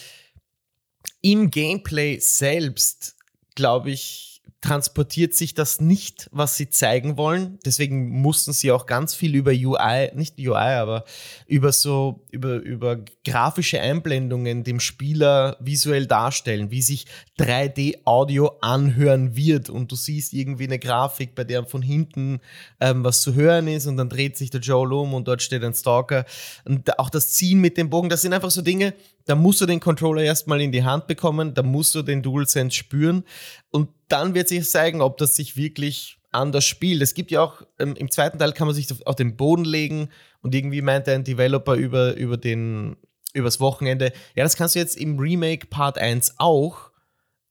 [1.20, 3.16] im Gameplay selbst,
[3.54, 7.60] glaube ich, transportiert sich das nicht, was sie zeigen wollen.
[7.64, 11.04] Deswegen mussten sie auch ganz viel über UI, nicht UI, aber
[11.46, 17.06] über so, über, über grafische Einblendungen dem Spieler visuell darstellen, wie sich
[17.38, 19.70] 3D-Audio anhören wird.
[19.70, 22.40] Und du siehst irgendwie eine Grafik, bei der von hinten
[22.80, 25.62] ähm, was zu hören ist und dann dreht sich der Joel um und dort steht
[25.62, 26.24] ein Stalker.
[26.64, 28.94] Und auch das Ziehen mit dem Bogen, das sind einfach so Dinge,
[29.26, 32.74] da musst du den Controller erstmal in die Hand bekommen, da musst du den DualSense
[32.74, 33.24] spüren
[33.70, 37.02] und dann wird sich zeigen, ob das sich wirklich anders spielt.
[37.02, 40.10] Es gibt ja auch, ähm, im zweiten Teil kann man sich auf den Boden legen
[40.42, 42.96] und irgendwie meinte ein Developer über, über den,
[43.32, 46.90] übers Wochenende, ja, das kannst du jetzt im Remake Part 1 auch,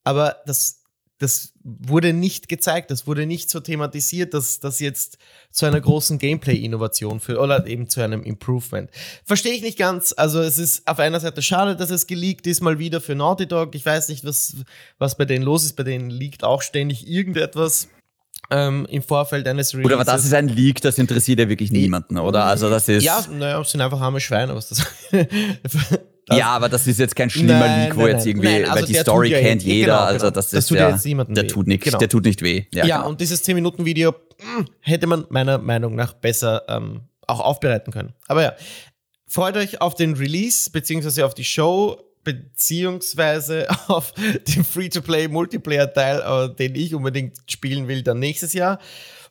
[0.03, 0.83] aber das
[1.19, 5.17] das wurde nicht gezeigt, das wurde nicht so thematisiert, dass das jetzt
[5.51, 8.91] zu einer großen Gameplay-Innovation führt oder eben zu einem Improvement.
[9.25, 10.13] Verstehe ich nicht ganz.
[10.15, 13.47] Also es ist auf einer Seite schade, dass es geleakt ist, mal wieder für Naughty
[13.47, 13.73] Dog.
[13.73, 14.57] Ich weiß nicht, was,
[14.99, 15.75] was bei denen los ist.
[15.75, 17.89] Bei denen liegt auch ständig irgendetwas.
[18.49, 19.85] Ähm, im Vorfeld eines Releases.
[19.87, 22.45] Oder aber das ist ein Leak, das interessiert ja wirklich niemanden, oder?
[22.45, 23.03] Also das ist.
[23.03, 24.85] Ja, naja, es sind einfach arme Schweine, was das
[26.27, 28.65] Das ja, aber das ist jetzt kein schlimmer nein, Leak, wo nein, jetzt irgendwie, nein,
[28.65, 30.31] also weil die Story ja kennt jeder, genau, also genau.
[30.31, 31.47] das, das ist tut ja, jetzt niemanden der weh.
[31.47, 31.97] tut nicht, genau.
[31.97, 32.65] der tut nicht weh.
[32.73, 33.09] Ja, ja genau.
[33.09, 38.13] und dieses 10-Minuten-Video hm, hätte man meiner Meinung nach besser ähm, auch aufbereiten können.
[38.27, 38.53] Aber ja,
[39.25, 44.11] freut euch auf den Release, beziehungsweise auf die Show, beziehungsweise auf
[44.47, 48.79] den Free-to-Play-Multiplayer-Teil, äh, den ich unbedingt spielen will, dann nächstes Jahr.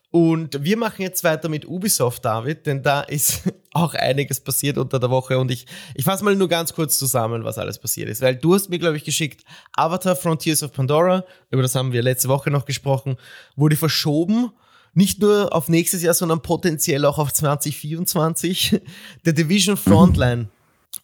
[0.09, 3.43] Und wir machen jetzt weiter mit Ubisoft, David, denn da ist
[3.73, 5.65] auch einiges passiert unter der Woche und ich,
[5.95, 8.79] ich fasse mal nur ganz kurz zusammen, was alles passiert ist, weil du hast mir,
[8.79, 9.43] glaube ich, geschickt,
[9.73, 13.17] Avatar Frontiers of Pandora, über das haben wir letzte Woche noch gesprochen,
[13.55, 14.51] wurde verschoben
[14.97, 18.81] nicht nur auf nächstes Jahr, sondern potenziell auch auf 2024.
[19.25, 20.49] Der Division Frontline.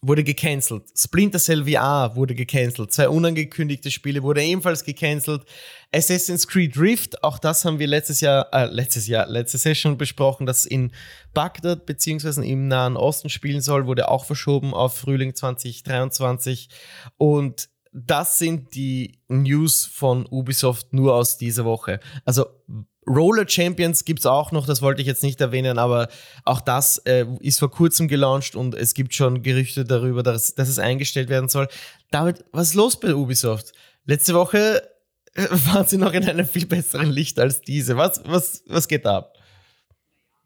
[0.02, 0.84] Wurde gecancelt.
[0.96, 2.92] Splinter Cell VR wurde gecancelt.
[2.92, 5.42] Zwei unangekündigte Spiele wurde ebenfalls gecancelt.
[5.92, 10.46] Assassin's Creed Rift, auch das haben wir letztes Jahr, äh, letztes Jahr, letzte Session besprochen,
[10.46, 10.92] das in
[11.32, 16.68] Bagdad beziehungsweise im Nahen Osten spielen soll, wurde auch verschoben auf Frühling 2023.
[17.16, 22.00] Und das sind die News von Ubisoft nur aus dieser Woche.
[22.24, 22.46] Also
[23.06, 26.08] Roller Champions gibt es auch noch, das wollte ich jetzt nicht erwähnen, aber
[26.44, 30.68] auch das äh, ist vor kurzem gelauncht und es gibt schon Gerüchte darüber, dass, dass
[30.68, 31.68] es eingestellt werden soll.
[32.10, 33.72] David, was ist los bei Ubisoft?
[34.06, 34.82] Letzte Woche
[35.34, 37.96] äh, waren sie noch in einem viel besseren Licht als diese.
[37.96, 39.34] Was, was, was geht da ab?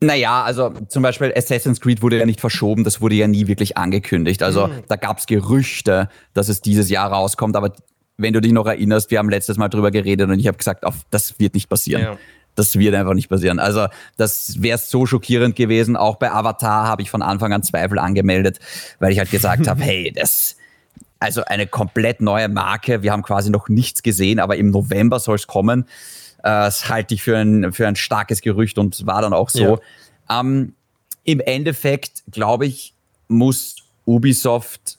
[0.01, 3.77] Naja, also zum Beispiel Assassin's Creed wurde ja nicht verschoben, das wurde ja nie wirklich
[3.77, 4.45] angekündigt.
[4.45, 4.85] Also mhm.
[4.89, 7.73] da gab es Gerüchte, dass es dieses Jahr rauskommt, aber
[8.17, 10.85] wenn du dich noch erinnerst, wir haben letztes Mal drüber geredet und ich habe gesagt,
[10.85, 12.03] auf, das wird nicht passieren.
[12.03, 12.19] Ja.
[12.59, 13.59] Das wird einfach nicht passieren.
[13.59, 15.97] Also das wäre so schockierend gewesen.
[15.97, 18.59] Auch bei Avatar habe ich von Anfang an Zweifel angemeldet,
[18.99, 20.57] weil ich halt gesagt habe, hey, das
[21.21, 23.03] also eine komplett neue Marke.
[23.03, 25.83] Wir haben quasi noch nichts gesehen, aber im November soll es kommen.
[26.39, 29.81] Äh, das halte ich für ein, für ein starkes Gerücht und war dann auch so.
[30.29, 30.41] Ja.
[30.41, 30.75] Ähm,
[31.25, 32.95] Im Endeffekt, glaube ich,
[33.29, 34.99] muss Ubisoft.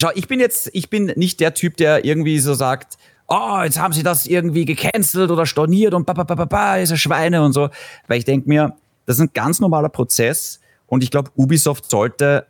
[0.00, 3.78] Schau, ich bin jetzt, ich bin nicht der Typ, der irgendwie so sagt, oh, jetzt
[3.78, 7.68] haben sie das irgendwie gecancelt oder storniert und ba, ist Schweine und so.
[8.06, 12.46] Weil ich denke mir, das ist ein ganz normaler Prozess und ich glaube, Ubisoft sollte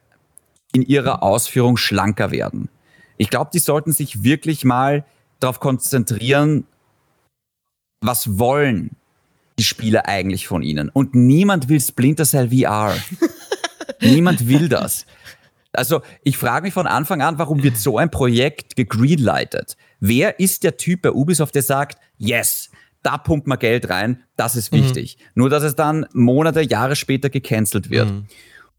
[0.73, 2.69] in ihrer Ausführung schlanker werden.
[3.17, 5.05] Ich glaube, die sollten sich wirklich mal
[5.41, 6.67] darauf konzentrieren,
[8.01, 8.91] was wollen
[9.59, 10.91] die Spieler eigentlich von ihnen.
[10.91, 12.95] Und niemand will Splinter Cell VR.
[14.03, 15.07] niemand will das.
[15.73, 19.77] Also ich frage mich von Anfang an, warum wird so ein Projekt gegreenlightet?
[20.01, 22.71] Wer ist der Typ bei Ubisoft, der sagt, yes,
[23.03, 24.79] da pumpt man Geld rein, das ist mhm.
[24.79, 25.17] wichtig.
[25.19, 25.25] Mhm.
[25.35, 28.11] Nur, dass es dann Monate, Jahre später gecancelt wird.
[28.11, 28.27] Mhm.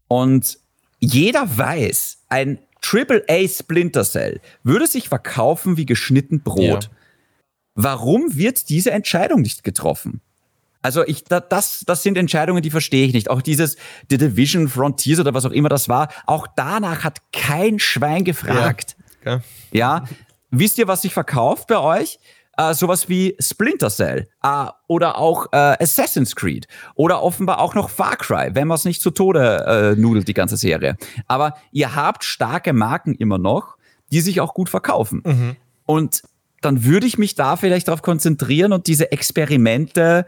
[0.06, 0.58] Und
[1.00, 6.84] jeder weiß, ein AAA Splinter Cell würde sich verkaufen wie geschnitten Brot.
[6.84, 6.90] Ja.
[7.74, 10.20] Warum wird diese Entscheidung nicht getroffen?
[10.80, 13.30] Also ich, das, das sind Entscheidungen, die verstehe ich nicht.
[13.30, 13.76] Auch dieses
[14.10, 18.96] The Division Frontiers oder was auch immer das war, auch danach hat kein Schwein gefragt.
[19.24, 19.40] Ja,
[19.72, 20.04] ja?
[20.50, 22.18] Wisst ihr, was sich verkauft bei euch?
[22.58, 27.88] äh, sowas wie Splinter Cell äh, oder auch äh, Assassin's Creed oder offenbar auch noch
[27.88, 30.96] Far Cry, wenn man es nicht zu Tode äh, nudelt, die ganze Serie.
[31.26, 33.76] Aber ihr habt starke Marken immer noch,
[34.12, 35.22] die sich auch gut verkaufen.
[35.24, 35.56] Mhm.
[35.86, 36.22] Und
[36.60, 40.26] dann würde ich mich da vielleicht darauf konzentrieren und diese Experimente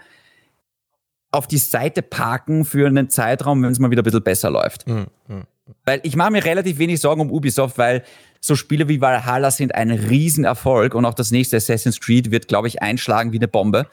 [1.31, 4.87] auf die Seite parken für einen Zeitraum, wenn es mal wieder ein bisschen besser läuft.
[4.87, 5.07] Mhm.
[5.29, 5.45] mhm.
[5.85, 8.03] Weil ich mache mir relativ wenig Sorgen um Ubisoft, weil
[8.41, 12.69] so Spiele wie Valhalla sind ein Riesenerfolg und auch das nächste Assassin's Creed wird, glaube
[12.69, 13.87] ich, einschlagen wie eine Bombe.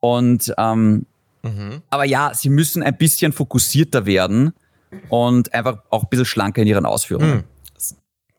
[0.00, 1.06] Und ähm,
[1.42, 1.82] mhm.
[1.90, 4.54] aber ja, sie müssen ein bisschen fokussierter werden
[5.08, 7.36] und einfach auch ein bisschen schlanker in ihren Ausführungen.
[7.36, 7.44] Mhm.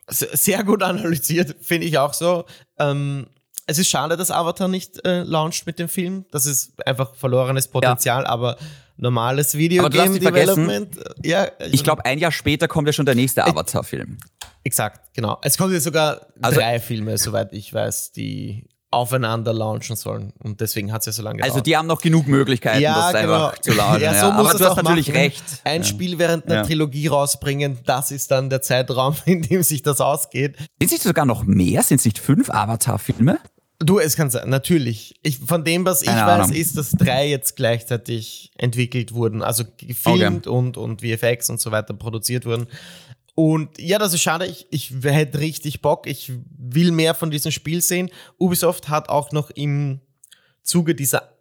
[0.08, 2.46] Sehr gut analysiert, finde ich auch so.
[2.78, 3.28] Ähm,
[3.68, 6.26] es ist schade, dass Avatar nicht äh, launcht mit dem Film.
[6.32, 8.30] Das ist einfach verlorenes Potenzial, ja.
[8.30, 8.58] aber
[8.98, 10.96] normales Videogame Development.
[11.24, 14.18] Ja, ich, ich glaube, ein Jahr später kommt ja schon der nächste Avatar-Film.
[14.64, 15.38] Exakt, genau.
[15.42, 20.32] Es kommen ja sogar also, drei Filme, soweit ich weiß, die aufeinander launchen sollen.
[20.42, 21.52] Und deswegen hat es ja so lange gedauert.
[21.52, 23.48] Also die haben noch genug Möglichkeiten, ja, das genau.
[23.48, 24.02] einfach zu laden.
[24.02, 24.32] Ja, so ja.
[24.32, 25.20] muss Aber du hast natürlich machen.
[25.20, 25.44] recht.
[25.66, 25.88] Ein ja.
[25.88, 30.56] Spiel während einer Trilogie rausbringen, das ist dann der Zeitraum, in dem sich das ausgeht.
[30.58, 31.84] Sind es nicht sogar noch mehr?
[31.84, 33.40] Sind es nicht fünf Avatar-Filme?
[33.80, 35.16] Du, es kann sein, natürlich.
[35.22, 36.56] Ich, von dem, was ich Keine weiß, Ahnung.
[36.56, 40.58] ist, dass drei jetzt gleichzeitig entwickelt wurden, also gefilmt okay.
[40.58, 42.68] und, und VFX und so weiter produziert wurden.
[43.36, 44.46] Und ja, das ist schade.
[44.46, 46.08] Ich, ich hätte richtig Bock.
[46.08, 48.10] Ich will mehr von diesem Spiel sehen.
[48.40, 50.00] Ubisoft hat auch noch im
[50.64, 51.34] Zuge dieser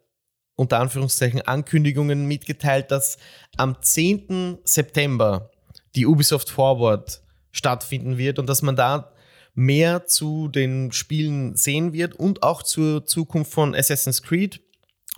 [0.57, 3.17] unter Anführungszeichen Ankündigungen mitgeteilt, dass
[3.57, 4.59] am 10.
[4.63, 5.51] September
[5.95, 7.21] die Ubisoft Forward
[7.51, 9.11] stattfinden wird und dass man da
[9.55, 14.61] mehr zu den Spielen sehen wird und auch zur Zukunft von Assassin's Creed.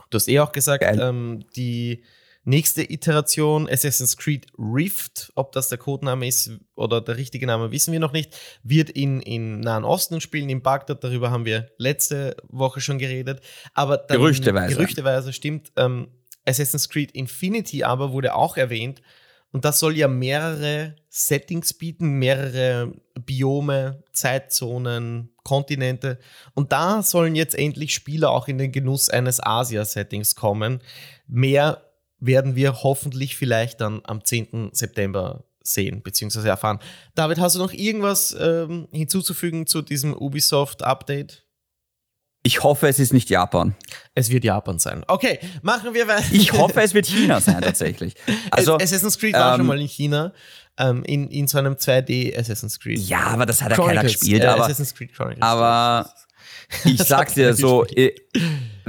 [0.09, 2.03] Du hast eh auch gesagt, ähm, die
[2.47, 7.91] nächste Iteration Assassin's Creed Rift, ob das der Codename ist oder der richtige Name, wissen
[7.91, 11.03] wir noch nicht, wird in, in Nahen Osten spielen, in Bagdad.
[11.03, 13.41] Darüber haben wir letzte Woche schon geredet.
[13.73, 14.75] Aber dann, gerüchteweise.
[14.75, 15.71] Gerüchteweise stimmt.
[15.75, 16.07] Ähm,
[16.45, 19.01] Assassin's Creed Infinity aber wurde auch erwähnt.
[19.51, 22.93] Und das soll ja mehrere Settings bieten, mehrere
[23.25, 26.19] Biome, Zeitzonen, Kontinente.
[26.53, 30.81] Und da sollen jetzt endlich Spieler auch in den Genuss eines Asia-Settings kommen.
[31.27, 31.83] Mehr
[32.19, 34.71] werden wir hoffentlich vielleicht dann am 10.
[34.73, 36.47] September sehen bzw.
[36.47, 36.79] erfahren.
[37.15, 41.46] David, hast du noch irgendwas ähm, hinzuzufügen zu diesem Ubisoft-Update?
[42.47, 43.75] Ich hoffe, es ist nicht Japan.
[44.15, 45.03] Es wird Japan sein.
[45.07, 46.23] Okay, machen wir weiter.
[46.31, 48.13] Ich hoffe, es wird China sein, tatsächlich.
[48.51, 50.31] Also, Assassin's Creed war ähm, schon mal in China,
[50.77, 52.99] ähm, in, in so einem 2D Assassin's Creed.
[52.99, 54.43] ja, aber das hat ja keiner gespielt.
[54.43, 55.41] äh, aber Assassin's Creed Chronicles.
[55.43, 56.09] Aber
[56.85, 58.13] ich sag's dir so, eh,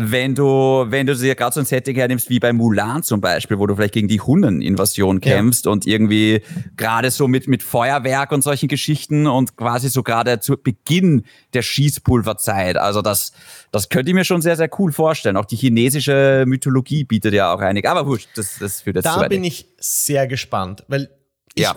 [0.01, 3.59] wenn du, wenn du dir gerade so ein Setting hernimmst wie bei Mulan zum Beispiel,
[3.59, 5.35] wo du vielleicht gegen die Hunnen-Invasion Ja.
[5.35, 6.43] kämpfst und irgendwie
[6.77, 11.63] gerade so mit, mit Feuerwerk und solchen Geschichten und quasi so gerade zu Beginn der
[11.63, 12.77] Schießpulverzeit.
[12.77, 13.33] Also das,
[13.73, 15.37] das könnte ich mir schon sehr, sehr cool vorstellen.
[15.37, 17.91] Auch die chinesische Mythologie bietet ja auch einige.
[17.91, 21.11] Aber wurscht, das, das führt jetzt da bin ich sehr gespannt, weil
[21.55, 21.75] ich, ja.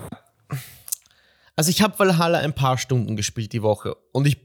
[1.55, 4.37] also ich habe Valhalla ein paar Stunden gespielt die Woche und ich,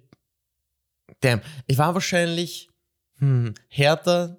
[1.21, 2.69] damn, ich war wahrscheinlich
[3.19, 4.39] hm, härter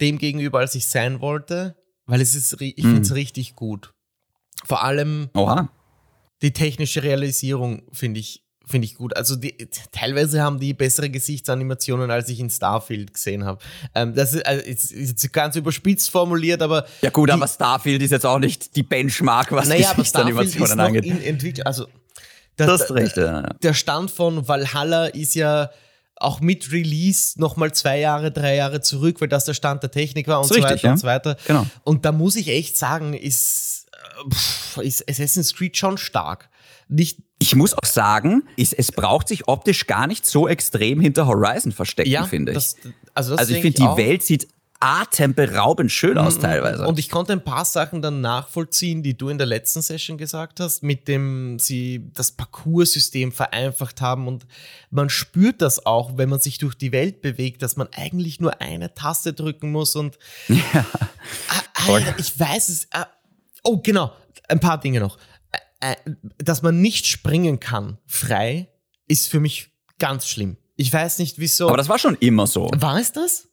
[0.00, 2.82] dem gegenüber, als ich sein wollte, weil es ist, ich Hm.
[2.84, 3.92] finde es richtig gut.
[4.64, 5.70] Vor allem Oha.
[6.42, 9.16] die technische Realisierung finde ich, finde ich gut.
[9.16, 9.56] Also die,
[9.92, 13.62] teilweise haben die bessere Gesichtsanimationen, als ich in Starfield gesehen habe.
[13.94, 18.02] Ähm, das ist, also, ist, ist ganz überspitzt formuliert, aber Ja gut, die, aber Starfield
[18.02, 21.04] ist jetzt auch nicht die Benchmark, was naja, Gesichtsanimationen angeht.
[21.06, 21.64] in Entwicklung.
[21.66, 21.86] Also
[22.58, 23.42] der, Das ist recht, ja.
[23.62, 25.70] der Stand von Valhalla ist ja
[26.16, 30.28] auch mit Release nochmal zwei Jahre, drei Jahre zurück, weil das der Stand der Technik
[30.28, 30.92] war und Ist so richtig, weiter ja.
[30.92, 31.36] und so weiter.
[31.46, 31.66] Genau.
[31.84, 36.48] Und da muss ich echt sagen, ist, äh, pff, ist Assassin's Creed schon stark.
[36.88, 41.26] Nicht, Ich muss auch sagen, es, es braucht sich optisch gar nicht so extrem hinter
[41.26, 42.56] Horizon verstecken, ja, finde ich.
[42.56, 42.76] Das,
[43.12, 43.96] also, das also ich finde, die auch.
[43.96, 44.48] Welt sieht
[44.80, 46.86] atemberaubend schön aus teilweise.
[46.86, 50.60] Und ich konnte ein paar Sachen dann nachvollziehen, die du in der letzten Session gesagt
[50.60, 54.28] hast, mit dem sie das Parcours-System vereinfacht haben.
[54.28, 54.46] Und
[54.90, 58.60] man spürt das auch, wenn man sich durch die Welt bewegt, dass man eigentlich nur
[58.60, 59.96] eine Taste drücken muss.
[59.96, 60.18] Und
[61.48, 62.02] Ah, Voll.
[62.02, 62.88] Alter, ich weiß es.
[62.92, 63.06] ah,
[63.62, 64.12] oh, genau.
[64.48, 65.18] Ein paar Dinge noch.
[66.38, 68.68] Dass man nicht springen kann, frei,
[69.08, 70.56] ist für mich ganz schlimm.
[70.76, 71.68] Ich weiß nicht, wieso.
[71.68, 72.70] Aber das war schon immer so.
[72.76, 73.48] war es das?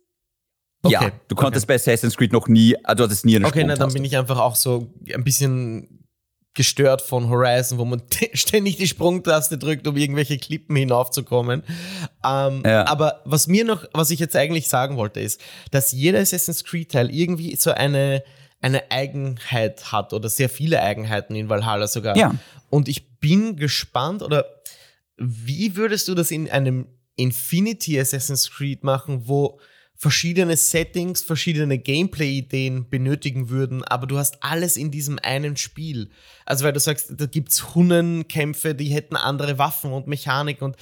[0.90, 3.76] Ja, du konntest bei Assassin's Creed noch nie, also du hattest nie eine Okay, na,
[3.76, 6.04] dann bin ich einfach auch so ein bisschen
[6.54, 8.02] gestört von Horizon, wo man
[8.34, 11.64] ständig die Sprungtaste drückt, um irgendwelche Klippen hinaufzukommen.
[12.24, 12.86] Ähm, Ja.
[12.88, 15.42] Aber was mir noch, was ich jetzt eigentlich sagen wollte, ist,
[15.72, 18.24] dass jeder Assassin's Creed Teil irgendwie so eine,
[18.62, 22.16] eine Eigenheit hat oder sehr viele Eigenheiten in Valhalla sogar.
[22.16, 22.36] Ja.
[22.70, 24.46] Und ich bin gespannt oder
[25.18, 29.60] wie würdest du das in einem Infinity Assassin's Creed machen, wo
[30.04, 36.10] verschiedene Settings, verschiedene Gameplay-Ideen benötigen würden, aber du hast alles in diesem einen Spiel.
[36.46, 40.76] Also weil du sagst, da gibt's Hunnenkämpfe, die hätten andere Waffen und Mechanik und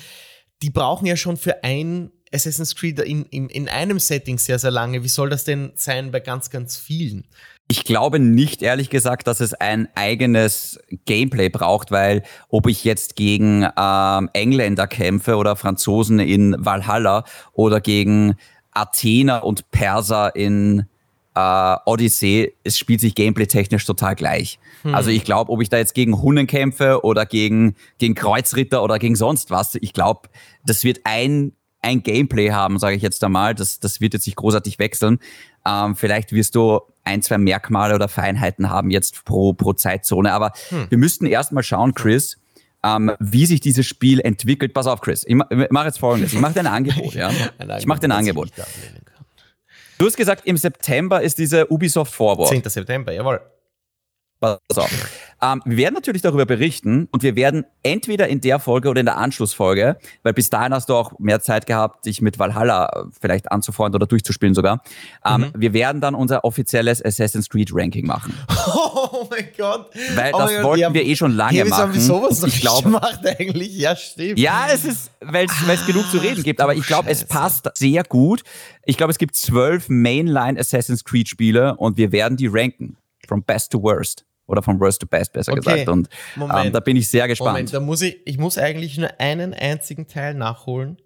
[0.63, 4.71] die brauchen ja schon für ein Assassin's Creed in, in, in einem Setting sehr, sehr
[4.71, 5.03] lange.
[5.03, 7.27] Wie soll das denn sein bei ganz, ganz vielen?
[7.67, 13.15] Ich glaube nicht, ehrlich gesagt, dass es ein eigenes Gameplay braucht, weil ob ich jetzt
[13.15, 18.35] gegen ähm, Engländer kämpfe oder Franzosen in Valhalla oder gegen
[18.71, 20.85] Athener und Perser in
[21.35, 24.59] äh, Odyssey, es spielt sich gameplay-technisch total gleich.
[24.83, 28.99] Also ich glaube, ob ich da jetzt gegen Hunnen kämpfe oder gegen, gegen Kreuzritter oder
[28.99, 30.29] gegen sonst was, ich glaube,
[30.65, 33.55] das wird ein, ein Gameplay haben, sage ich jetzt einmal.
[33.55, 35.19] Das, das wird jetzt nicht großartig wechseln.
[35.65, 40.33] Ähm, vielleicht wirst du ein, zwei Merkmale oder Feinheiten haben jetzt pro, pro Zeitzone.
[40.33, 40.51] Aber
[40.89, 42.37] wir müssten erstmal schauen, Chris,
[42.83, 44.73] ähm, wie sich dieses Spiel entwickelt.
[44.73, 46.33] Pass auf, Chris, ich, ma- ich mache jetzt folgendes.
[46.33, 47.13] Ich mache dir ein Angebot.
[47.13, 47.29] Ja?
[47.77, 48.49] Ich mache dir ein Angebot.
[49.97, 52.49] Du hast gesagt, im September ist diese Ubisoft Forward.
[52.49, 52.63] 10.
[52.67, 53.41] September, jawohl.
[54.41, 54.91] Pass auf.
[55.43, 59.05] Ähm, wir werden natürlich darüber berichten und wir werden entweder in der Folge oder in
[59.05, 63.03] der Anschlussfolge, weil bis dahin hast du auch mehr Zeit gehabt, dich mit Valhalla äh,
[63.19, 64.81] vielleicht anzufreunden oder durchzuspielen sogar.
[65.25, 68.33] Ähm, Wir werden dann unser offizielles Assassin's Creed Ranking machen.
[69.13, 69.89] Oh mein Gott.
[70.15, 72.07] Weil oh das Gott, wollten wir eh schon lange hey, wieso haben wir machen.
[72.07, 73.75] sowas noch ich glaube- gemacht eigentlich?
[73.77, 74.39] Ja, stimmt.
[74.39, 78.03] Ja, es ist, weil es genug zu reden gibt, aber ich glaube, es passt sehr
[78.03, 78.41] gut.
[78.85, 82.97] Ich glaube, es gibt zwölf Mainline Assassin's Creed Spiele und wir werden die ranken.
[83.27, 84.25] From best to worst.
[84.51, 85.87] Oder from worst to best, besser Okay, gesagt.
[85.87, 87.51] Und ähm, da bin ich sehr gespannt.
[87.53, 90.97] Moment, da muss ich, ich muss eigentlich nur einen einzigen Teil nachholen.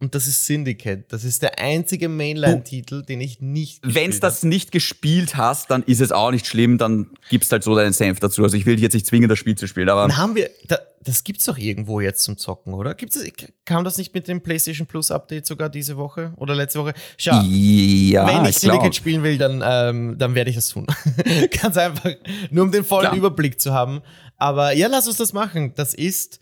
[0.00, 1.04] Und das ist Syndicate.
[1.08, 5.82] Das ist der einzige Mainline-Titel, den ich nicht Wenn es das nicht gespielt hast, dann
[5.82, 8.44] ist es auch nicht schlimm, dann gibst halt so deinen Senf dazu.
[8.44, 10.02] Also ich will dich jetzt nicht zwingen, das Spiel zu spielen, aber.
[10.02, 12.94] Dann haben wir, da, das gibt's doch irgendwo jetzt zum Zocken, oder?
[12.94, 13.28] Gibt's das,
[13.64, 16.94] kam das nicht mit dem PlayStation Plus Update sogar diese Woche oder letzte Woche?
[17.16, 20.86] Schau, ja, wenn ich, ich Syndicate spielen will, dann, ähm, dann werde ich das tun.
[21.60, 22.12] Ganz einfach,
[22.50, 23.16] nur um den vollen Klar.
[23.16, 24.02] Überblick zu haben.
[24.36, 25.72] Aber ja, lass uns das machen.
[25.74, 26.38] Das ist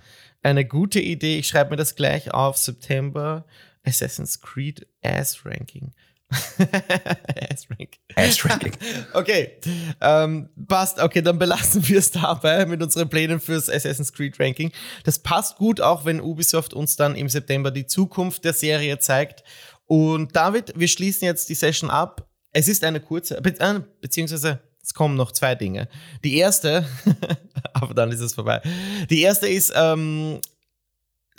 [0.46, 1.38] eine gute Idee.
[1.38, 2.56] Ich schreibe mir das gleich auf.
[2.56, 3.44] September
[3.84, 5.92] Assassin's Creed Ass Ranking.
[6.30, 8.00] Ass Ranking.
[8.16, 8.72] Ass-Ranking.
[9.12, 9.52] Okay,
[10.00, 11.00] ähm, passt.
[11.00, 14.72] Okay, dann belassen wir es dabei mit unseren Plänen fürs Assassin's Creed Ranking.
[15.04, 19.44] Das passt gut, auch wenn Ubisoft uns dann im September die Zukunft der Serie zeigt
[19.86, 22.28] Und David, wir schließen jetzt die Session ab.
[22.52, 25.88] Es ist eine kurze, be äh, beziehungsweise es kommen noch zwei Dinge.
[26.22, 26.86] Die erste,
[27.72, 28.62] aber dann ist es vorbei.
[29.10, 30.40] Die erste ist ähm,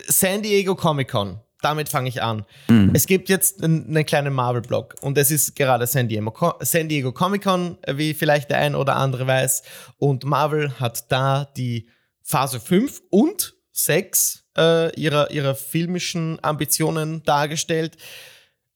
[0.06, 1.40] San Diego Comic Con.
[1.62, 2.46] Damit fange ich an.
[2.68, 2.92] Mhm.
[2.94, 7.14] Es gibt jetzt einen, einen kleinen Marvel-Blog und es ist gerade San Diego, San Diego
[7.14, 9.64] Comic Con, wie vielleicht der ein oder andere weiß.
[9.98, 11.88] Und Marvel hat da die
[12.22, 17.96] Phase 5 und 6 äh, ihrer, ihrer filmischen Ambitionen dargestellt.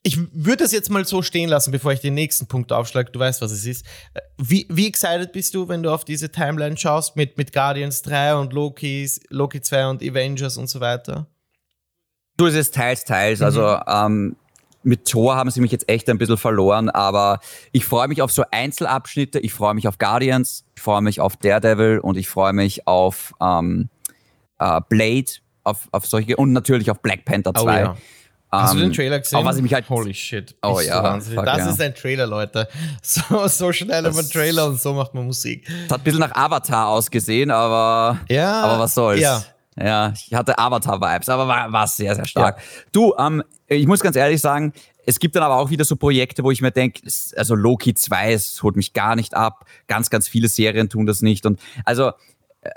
[0.03, 3.11] Ich würde es jetzt mal so stehen lassen, bevor ich den nächsten Punkt aufschlage.
[3.11, 3.85] Du weißt, was es ist.
[4.13, 8.01] Äh, wie, wie excited bist du, wenn du auf diese Timeline schaust mit, mit Guardians
[8.01, 11.27] 3 und Loki, Loki 2 und Avengers und so weiter?
[12.37, 13.39] Du, es ist teils, teils.
[13.39, 13.45] Mhm.
[13.45, 14.35] Also ähm,
[14.83, 17.39] mit Thor haben sie mich jetzt echt ein bisschen verloren, aber
[17.71, 19.39] ich freue mich auf so Einzelabschnitte.
[19.39, 23.33] Ich freue mich auf Guardians, ich freue mich auf Daredevil und ich freue mich auf
[23.39, 23.89] ähm,
[24.57, 25.31] äh, Blade,
[25.63, 27.61] auf, auf solche und natürlich auf Black Panther 2.
[27.61, 27.97] Oh, ja.
[28.51, 29.39] Hast du den ähm, Trailer gesehen?
[29.39, 30.55] Auch was ich mich halt Holy shit.
[30.61, 31.19] Oh ja.
[31.19, 31.69] Fuck, das ja.
[31.69, 32.67] ist ein Trailer, Leute.
[33.01, 35.65] So, so schnell ein Trailer und so macht man Musik.
[35.65, 39.21] Das hat ein bisschen nach Avatar ausgesehen, aber, ja, aber was soll's.
[39.21, 39.43] Ja.
[39.79, 42.57] Ja, ich hatte Avatar-Vibes, aber war, war sehr, sehr stark.
[42.57, 42.63] Ja.
[42.91, 44.73] Du, ähm, ich muss ganz ehrlich sagen,
[45.05, 47.01] es gibt dann aber auch wieder so Projekte, wo ich mir denke,
[47.35, 49.65] also Loki 2, es holt mich gar nicht ab.
[49.87, 51.45] Ganz, ganz viele Serien tun das nicht.
[51.45, 52.11] Und also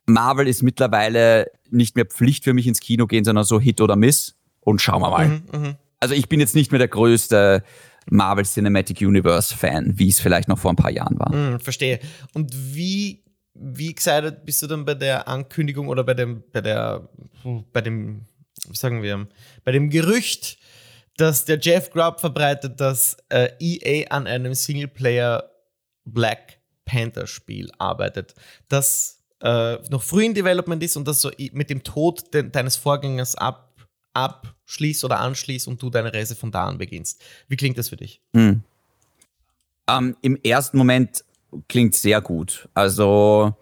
[0.06, 3.96] Marvel ist mittlerweile nicht mehr Pflicht für mich ins Kino gehen, sondern so Hit oder
[3.96, 4.33] Miss.
[4.64, 5.28] Und schauen wir mal.
[5.28, 5.78] Mhm, mh.
[6.00, 7.62] Also ich bin jetzt nicht mehr der größte
[8.10, 11.34] Marvel Cinematic Universe Fan, wie es vielleicht noch vor ein paar Jahren war.
[11.34, 12.00] Mhm, verstehe.
[12.32, 17.08] Und wie wie excited bist du dann bei der Ankündigung oder bei dem, bei der,
[17.72, 18.26] bei dem,
[18.68, 19.28] wie sagen wir,
[19.62, 20.58] bei dem Gerücht,
[21.16, 25.48] dass der Jeff Grubb verbreitet, dass äh, EA an einem Singleplayer
[26.04, 28.34] Black Panther Spiel arbeitet,
[28.68, 32.76] das äh, noch früh in Development ist und das so mit dem Tod de deines
[32.76, 33.73] Vorgängers ab,
[34.14, 37.22] abschließt oder anschließt und du deine Reise von da an beginnst.
[37.48, 38.20] Wie klingt das für dich?
[38.34, 38.62] Hm.
[39.88, 41.24] Ähm, Im ersten Moment
[41.68, 42.68] klingt sehr gut.
[42.74, 43.54] Also,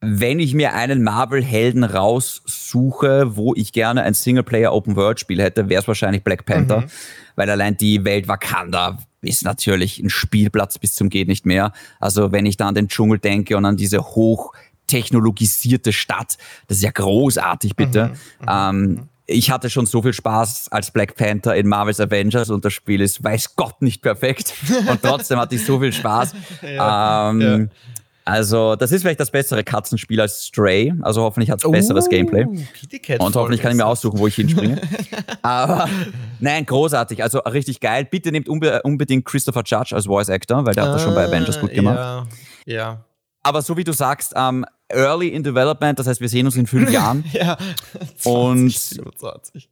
[0.00, 6.22] wenn ich mir einen Marvel-Helden raussuche, wo ich gerne ein Singleplayer-Open-World-Spiel hätte, wäre es wahrscheinlich
[6.22, 6.86] Black Panther, mhm.
[7.34, 11.72] weil allein die Welt Wakanda ist natürlich ein Spielplatz bis zum geht nicht mehr.
[11.98, 16.38] Also, wenn ich da an den Dschungel denke und an diese hochtechnologisierte Stadt,
[16.68, 18.12] das ist ja großartig, bitte.
[18.40, 18.46] Mhm.
[18.48, 22.64] Ähm, mhm ich hatte schon so viel Spaß als Black Panther in Marvel's Avengers und
[22.64, 24.54] das Spiel ist, weiß Gott, nicht perfekt.
[24.88, 26.34] Und trotzdem hatte ich so viel Spaß.
[26.62, 27.66] ja, ähm, ja.
[28.24, 30.92] Also, das ist vielleicht das bessere Katzenspiel als Stray.
[31.02, 32.44] Also, hoffentlich hat es besseres oh, Gameplay.
[33.18, 34.80] Und hoffentlich kann ich mir aussuchen, wo ich hinspringe.
[35.42, 35.88] Aber
[36.40, 37.22] nein, großartig.
[37.22, 38.04] Also, richtig geil.
[38.04, 41.14] Bitte nehmt unbe unbedingt Christopher Judge als Voice Actor, weil der ah, hat das schon
[41.14, 42.26] bei Avengers gut gemacht.
[42.66, 42.74] Ja.
[42.74, 43.04] ja.
[43.44, 46.66] Aber so wie du sagst, ähm, Early in Development, das heißt, wir sehen uns in
[46.66, 47.24] fünf Jahren.
[47.32, 47.56] ja,
[48.18, 49.68] 20, und, 27.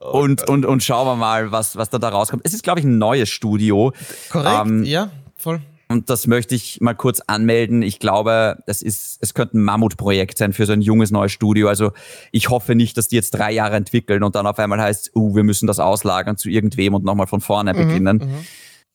[0.00, 2.42] Oh und, und, und schauen wir mal, was, was da, da rauskommt.
[2.44, 3.92] Es ist, glaube ich, ein neues Studio.
[4.30, 5.60] Korrekt, ähm, ja, voll.
[5.92, 7.82] Und das möchte ich mal kurz anmelden.
[7.82, 11.68] Ich glaube, das ist, es könnte ein Mammutprojekt sein für so ein junges neues Studio.
[11.68, 11.92] Also
[12.30, 15.34] ich hoffe nicht, dass die jetzt drei Jahre entwickeln und dann auf einmal heißt, uh,
[15.34, 18.18] wir müssen das auslagern zu irgendwem und nochmal von vorne mhm, beginnen.
[18.18, 18.46] Mhm,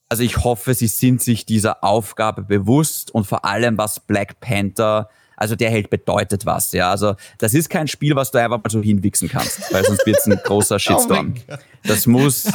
[0.09, 5.09] also ich hoffe, sie sind sich dieser Aufgabe bewusst und vor allem, was Black Panther
[5.37, 6.89] also der Held bedeutet was, ja.
[6.89, 10.17] Also das ist kein Spiel, was du einfach mal so hinwichsen kannst, weil sonst wird
[10.17, 11.35] es ein großer oh Shitstorm.
[11.47, 12.51] Oh das muss,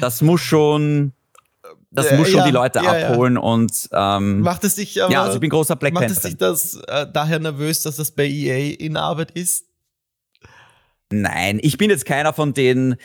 [0.00, 1.12] das muss schon,
[1.90, 3.40] das muss schon ja, die Leute ja, abholen ja.
[3.40, 6.10] und ähm, macht es dich aber, ja, also ich bin großer Black Panther.
[6.10, 9.64] Macht es dich das äh, daher nervös, dass das bei EA in Arbeit ist?
[11.10, 12.96] Nein, ich bin jetzt keiner von denen,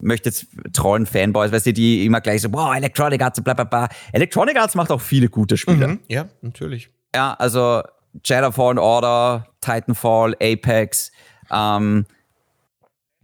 [0.00, 3.64] möchte jetzt trollen Fanboys, weißt du, die immer gleich so, boah, Electronic Arts, bla bla
[3.64, 3.88] bla.
[4.12, 5.86] Electronic Arts macht auch viele gute Spiele.
[5.86, 6.88] Mhm, ja, natürlich.
[7.14, 7.82] Ja, also
[8.24, 11.12] Jedi Fallen Order, Titanfall, Apex.
[11.50, 12.06] Ähm,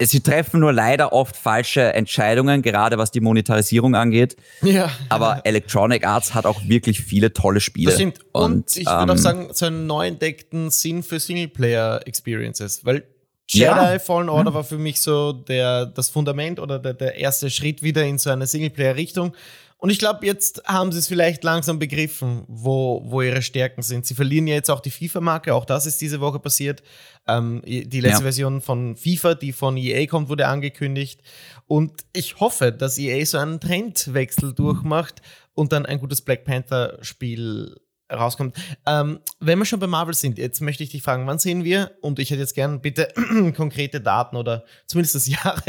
[0.00, 4.36] sie treffen nur leider oft falsche Entscheidungen, gerade was die Monetarisierung angeht.
[4.62, 4.90] Ja.
[5.08, 7.86] Aber Electronic Arts hat auch wirklich viele tolle Spiele.
[7.86, 8.20] Das stimmt.
[8.32, 13.04] Und, und ich würde ähm, auch sagen, so einen neu entdeckten Sinn für Singleplayer-Experiences, weil
[13.48, 13.98] Jedi ja.
[13.98, 14.54] Fallen Order mhm.
[14.54, 18.30] war für mich so der, das Fundament oder der, der erste Schritt wieder in so
[18.30, 19.34] eine Singleplayer-Richtung.
[19.82, 24.06] Und ich glaube, jetzt haben sie es vielleicht langsam begriffen, wo, wo ihre Stärken sind.
[24.06, 26.84] Sie verlieren ja jetzt auch die FIFA-Marke, auch das ist diese Woche passiert.
[27.26, 28.22] Ähm, die letzte ja.
[28.22, 31.20] Version von FIFA, die von EA kommt, wurde angekündigt.
[31.66, 35.20] Und ich hoffe, dass EA so einen Trendwechsel durchmacht
[35.52, 37.80] und dann ein gutes Black Panther-Spiel
[38.12, 38.56] rauskommt.
[38.86, 41.92] Ähm, wenn wir schon bei Marvel sind, jetzt möchte ich dich fragen, wann sehen wir,
[42.00, 43.08] und ich hätte jetzt gern bitte
[43.56, 45.62] konkrete Daten oder zumindest das Jahre,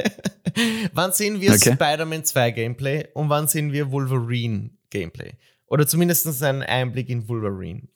[0.93, 1.73] wann sehen wir okay.
[1.73, 5.33] Spider-Man 2 Gameplay und wann sehen wir Wolverine Gameplay?
[5.67, 7.87] Oder zumindest einen Einblick in Wolverine.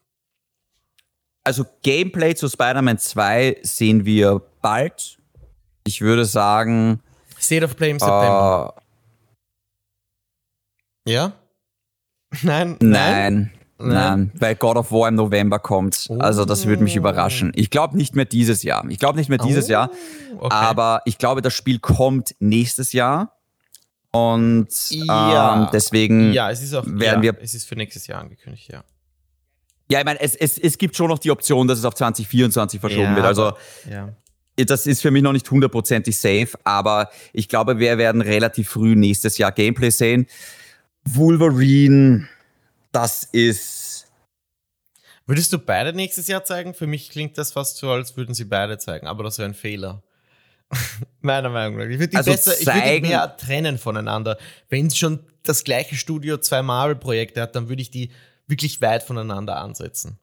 [1.43, 5.17] Also Gameplay zu Spider-Man 2 sehen wir bald.
[5.85, 7.01] Ich würde sagen.
[7.39, 8.73] State of Play im September.
[8.75, 8.81] Uh,
[11.09, 11.33] Ja?
[12.41, 12.75] Nein.
[12.81, 12.81] Nein.
[12.81, 13.51] Nein.
[13.79, 16.07] Nein, weil God of War im November kommt.
[16.09, 16.17] Oh.
[16.17, 17.51] Also das würde mich überraschen.
[17.55, 18.83] Ich glaube nicht mehr dieses Jahr.
[18.89, 19.71] Ich glaube nicht mehr dieses oh.
[19.71, 19.91] Jahr.
[20.37, 20.47] Okay.
[20.49, 23.37] Aber ich glaube, das Spiel kommt nächstes Jahr.
[24.11, 25.63] Und ja.
[25.63, 27.37] ähm, deswegen ja, es ist auch, werden ja, wir.
[27.41, 28.83] Es ist für nächstes Jahr angekündigt, ja.
[29.89, 32.79] Ja, ich meine, es, es, es gibt schon noch die Option, dass es auf 2024
[32.79, 33.25] verschoben ja, wird.
[33.25, 33.53] Also
[33.89, 34.09] ja.
[34.57, 38.95] das ist für mich noch nicht hundertprozentig safe, aber ich glaube, wir werden relativ früh
[38.95, 40.27] nächstes Jahr Gameplay sehen.
[41.05, 42.27] Wolverine,
[42.97, 44.07] das ist.
[45.27, 46.73] Würdest du beide nächstes Jahr zeigen?
[46.73, 49.53] Für mich klingt das fast so, als würden sie beide zeigen, aber das wäre ein
[49.53, 50.01] Fehler.
[51.21, 51.85] Meiner Meinung nach.
[51.85, 54.37] Ich würde die, also besser, ich würd die mehr trennen voneinander.
[54.69, 58.11] Wenn schon das gleiche Studio zwei Marvel-Projekte hat, dann würde ich die
[58.47, 60.17] wirklich weit voneinander ansetzen.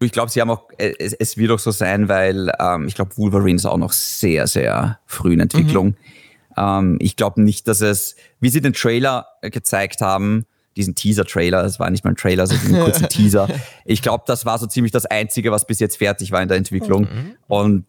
[0.00, 2.96] Ich glaube, sie haben auch, äh, es, es, wird auch so sein, weil ähm, ich
[2.96, 5.88] glaube, Wolverine ist auch noch sehr, sehr früh in Entwicklung.
[5.88, 5.96] Mhm.
[6.56, 10.44] Ähm, ich glaube nicht, dass es, wie sie den Trailer gezeigt haben,
[10.76, 13.48] diesen Teaser-Trailer, es war nicht mal ein Trailer, sondern diesen kurzen Teaser.
[13.84, 16.56] Ich glaube, das war so ziemlich das Einzige, was bis jetzt fertig war in der
[16.56, 17.02] Entwicklung.
[17.02, 17.36] Mhm.
[17.46, 17.86] Und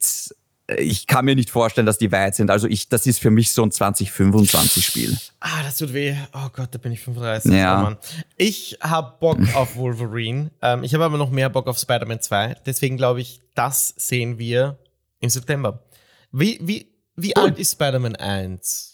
[0.78, 2.50] ich kann mir nicht vorstellen, dass die weit sind.
[2.50, 5.18] Also ich, das ist für mich so ein 2025-Spiel.
[5.42, 6.16] Ah, das tut weh.
[6.34, 7.52] Oh Gott, da bin ich 35.
[7.52, 7.92] Ja.
[7.92, 7.96] Oh
[8.38, 10.52] ich habe Bock auf Wolverine.
[10.62, 12.58] Ähm, ich habe aber noch mehr Bock auf Spider-Man 2.
[12.66, 14.78] Deswegen glaube ich, das sehen wir
[15.20, 15.84] im September.
[16.32, 17.42] Wie, wie, wie oh.
[17.42, 18.93] alt ist Spider-Man 1?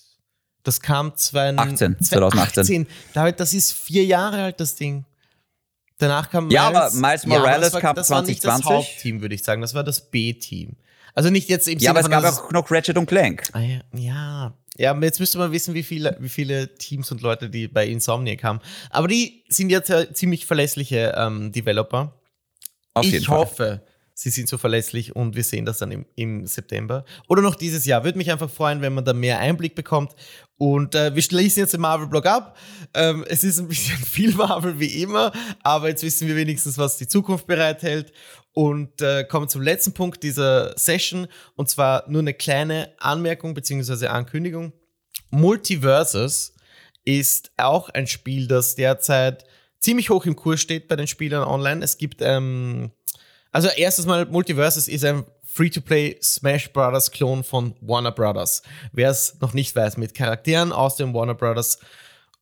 [0.64, 2.88] Das kam 2018, 2018.
[3.38, 5.06] das ist vier Jahre alt, das Ding.
[5.98, 6.56] Danach kam Miles.
[6.56, 8.42] Ja, aber Miles Morales ja, war, kam das 2020.
[8.42, 9.62] Das war nicht das Hauptteam, würde ich sagen.
[9.62, 10.76] Das war das B-Team.
[11.14, 13.44] Also nicht jetzt im Ja, Sinne aber es gab auch noch Ratchet und Clank.
[13.54, 13.82] Ah, ja.
[13.94, 14.54] ja.
[14.78, 18.46] Ja, jetzt müsste man wissen, wie viele, wie viele Teams und Leute, die bei Insomniac
[18.46, 18.62] haben.
[18.90, 22.14] Aber die sind jetzt ja ziemlich verlässliche ähm, Developer.
[22.94, 23.82] Auf ich hoffe,
[24.20, 27.06] sie sind so verlässlich und wir sehen das dann im, im September.
[27.30, 28.04] Oder noch dieses Jahr.
[28.04, 30.14] Würde mich einfach freuen, wenn man da mehr Einblick bekommt.
[30.58, 32.58] Und äh, wir schließen jetzt den Marvel-Blog ab.
[32.94, 35.32] Ähm, es ist ein bisschen viel Marvel wie immer,
[35.64, 38.12] aber jetzt wissen wir wenigstens, was die Zukunft bereithält
[38.52, 44.08] und äh, kommen zum letzten Punkt dieser Session und zwar nur eine kleine Anmerkung bzw.
[44.08, 44.74] Ankündigung.
[45.30, 46.56] Multiversus
[47.06, 49.46] ist auch ein Spiel, das derzeit
[49.80, 51.86] ziemlich hoch im Kurs steht bei den Spielern online.
[51.86, 52.92] Es gibt, ähm,
[53.52, 58.62] also erstes Mal, Multiversus ist ein Free-to-Play Smash Brothers Klon von Warner Brothers.
[58.92, 61.80] Wer es noch nicht weiß, mit Charakteren aus dem Warner Brothers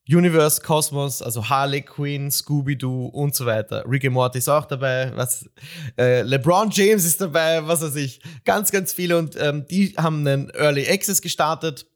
[0.10, 3.84] Universe, Cosmos, also Harley Quinn, Scooby-Doo und so weiter.
[3.88, 5.50] Rick and Morty ist auch dabei, was,
[5.98, 8.22] äh, LeBron James ist dabei, was weiß ich.
[8.46, 11.88] Ganz, ganz viele und ähm, die haben einen Early Access gestartet.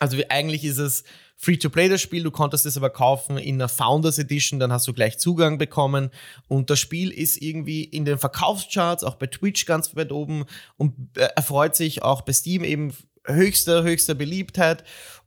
[0.00, 1.04] Also eigentlich ist es
[1.42, 4.92] Free-to-Play das Spiel, du konntest es aber kaufen in der Founders Edition, dann hast du
[4.92, 6.10] gleich Zugang bekommen
[6.46, 10.44] und das Spiel ist irgendwie in den Verkaufscharts, auch bei Twitch ganz weit oben
[10.76, 12.94] und äh, erfreut sich auch bei Steam eben
[13.26, 14.84] höchster, höchster Beliebtheit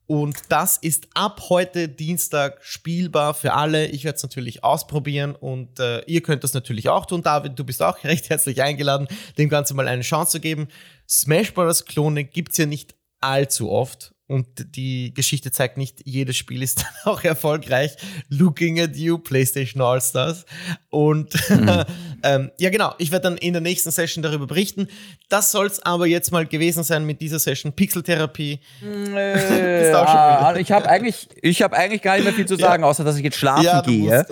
[0.07, 3.87] und das ist ab heute Dienstag spielbar für alle.
[3.87, 7.23] Ich werde es natürlich ausprobieren und äh, ihr könnt das natürlich auch tun.
[7.23, 10.69] David, du bist auch recht herzlich eingeladen, dem Ganzen mal eine Chance zu geben.
[11.09, 11.83] Smash Bros.
[11.83, 17.13] Klone gibt's ja nicht allzu oft und die Geschichte zeigt nicht, jedes Spiel ist dann
[17.13, 17.95] auch erfolgreich.
[18.29, 20.45] Looking at you, PlayStation All-Stars.
[20.89, 21.83] Und mhm.
[22.23, 24.87] ähm, ja, genau, ich werde dann in der nächsten Session darüber berichten.
[25.29, 28.59] Das soll es aber jetzt mal gewesen sein mit dieser Session Pixeltherapie.
[29.15, 31.27] Äh, ja, ich habe eigentlich,
[31.61, 32.89] hab eigentlich gar nicht mehr viel zu sagen, ja.
[32.89, 34.25] außer dass ich jetzt schlafen ja, gehe.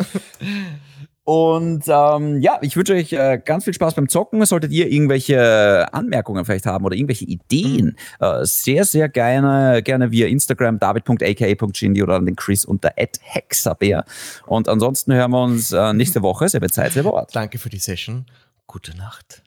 [1.25, 4.45] Und ähm, ja, ich wünsche euch äh, ganz viel Spaß beim Zocken.
[4.45, 8.25] Solltet ihr irgendwelche Anmerkungen vielleicht haben oder irgendwelche Ideen, mhm.
[8.25, 14.03] äh, sehr, sehr gerne, gerne via Instagram david.aka.gindi oder an den Chris unter hexabeer.
[14.47, 16.49] Und ansonsten hören wir uns äh, nächste Woche.
[16.49, 17.35] Selbe Zeit, selber Ort.
[17.35, 18.25] Danke für die Session.
[18.67, 19.43] Gute Nacht.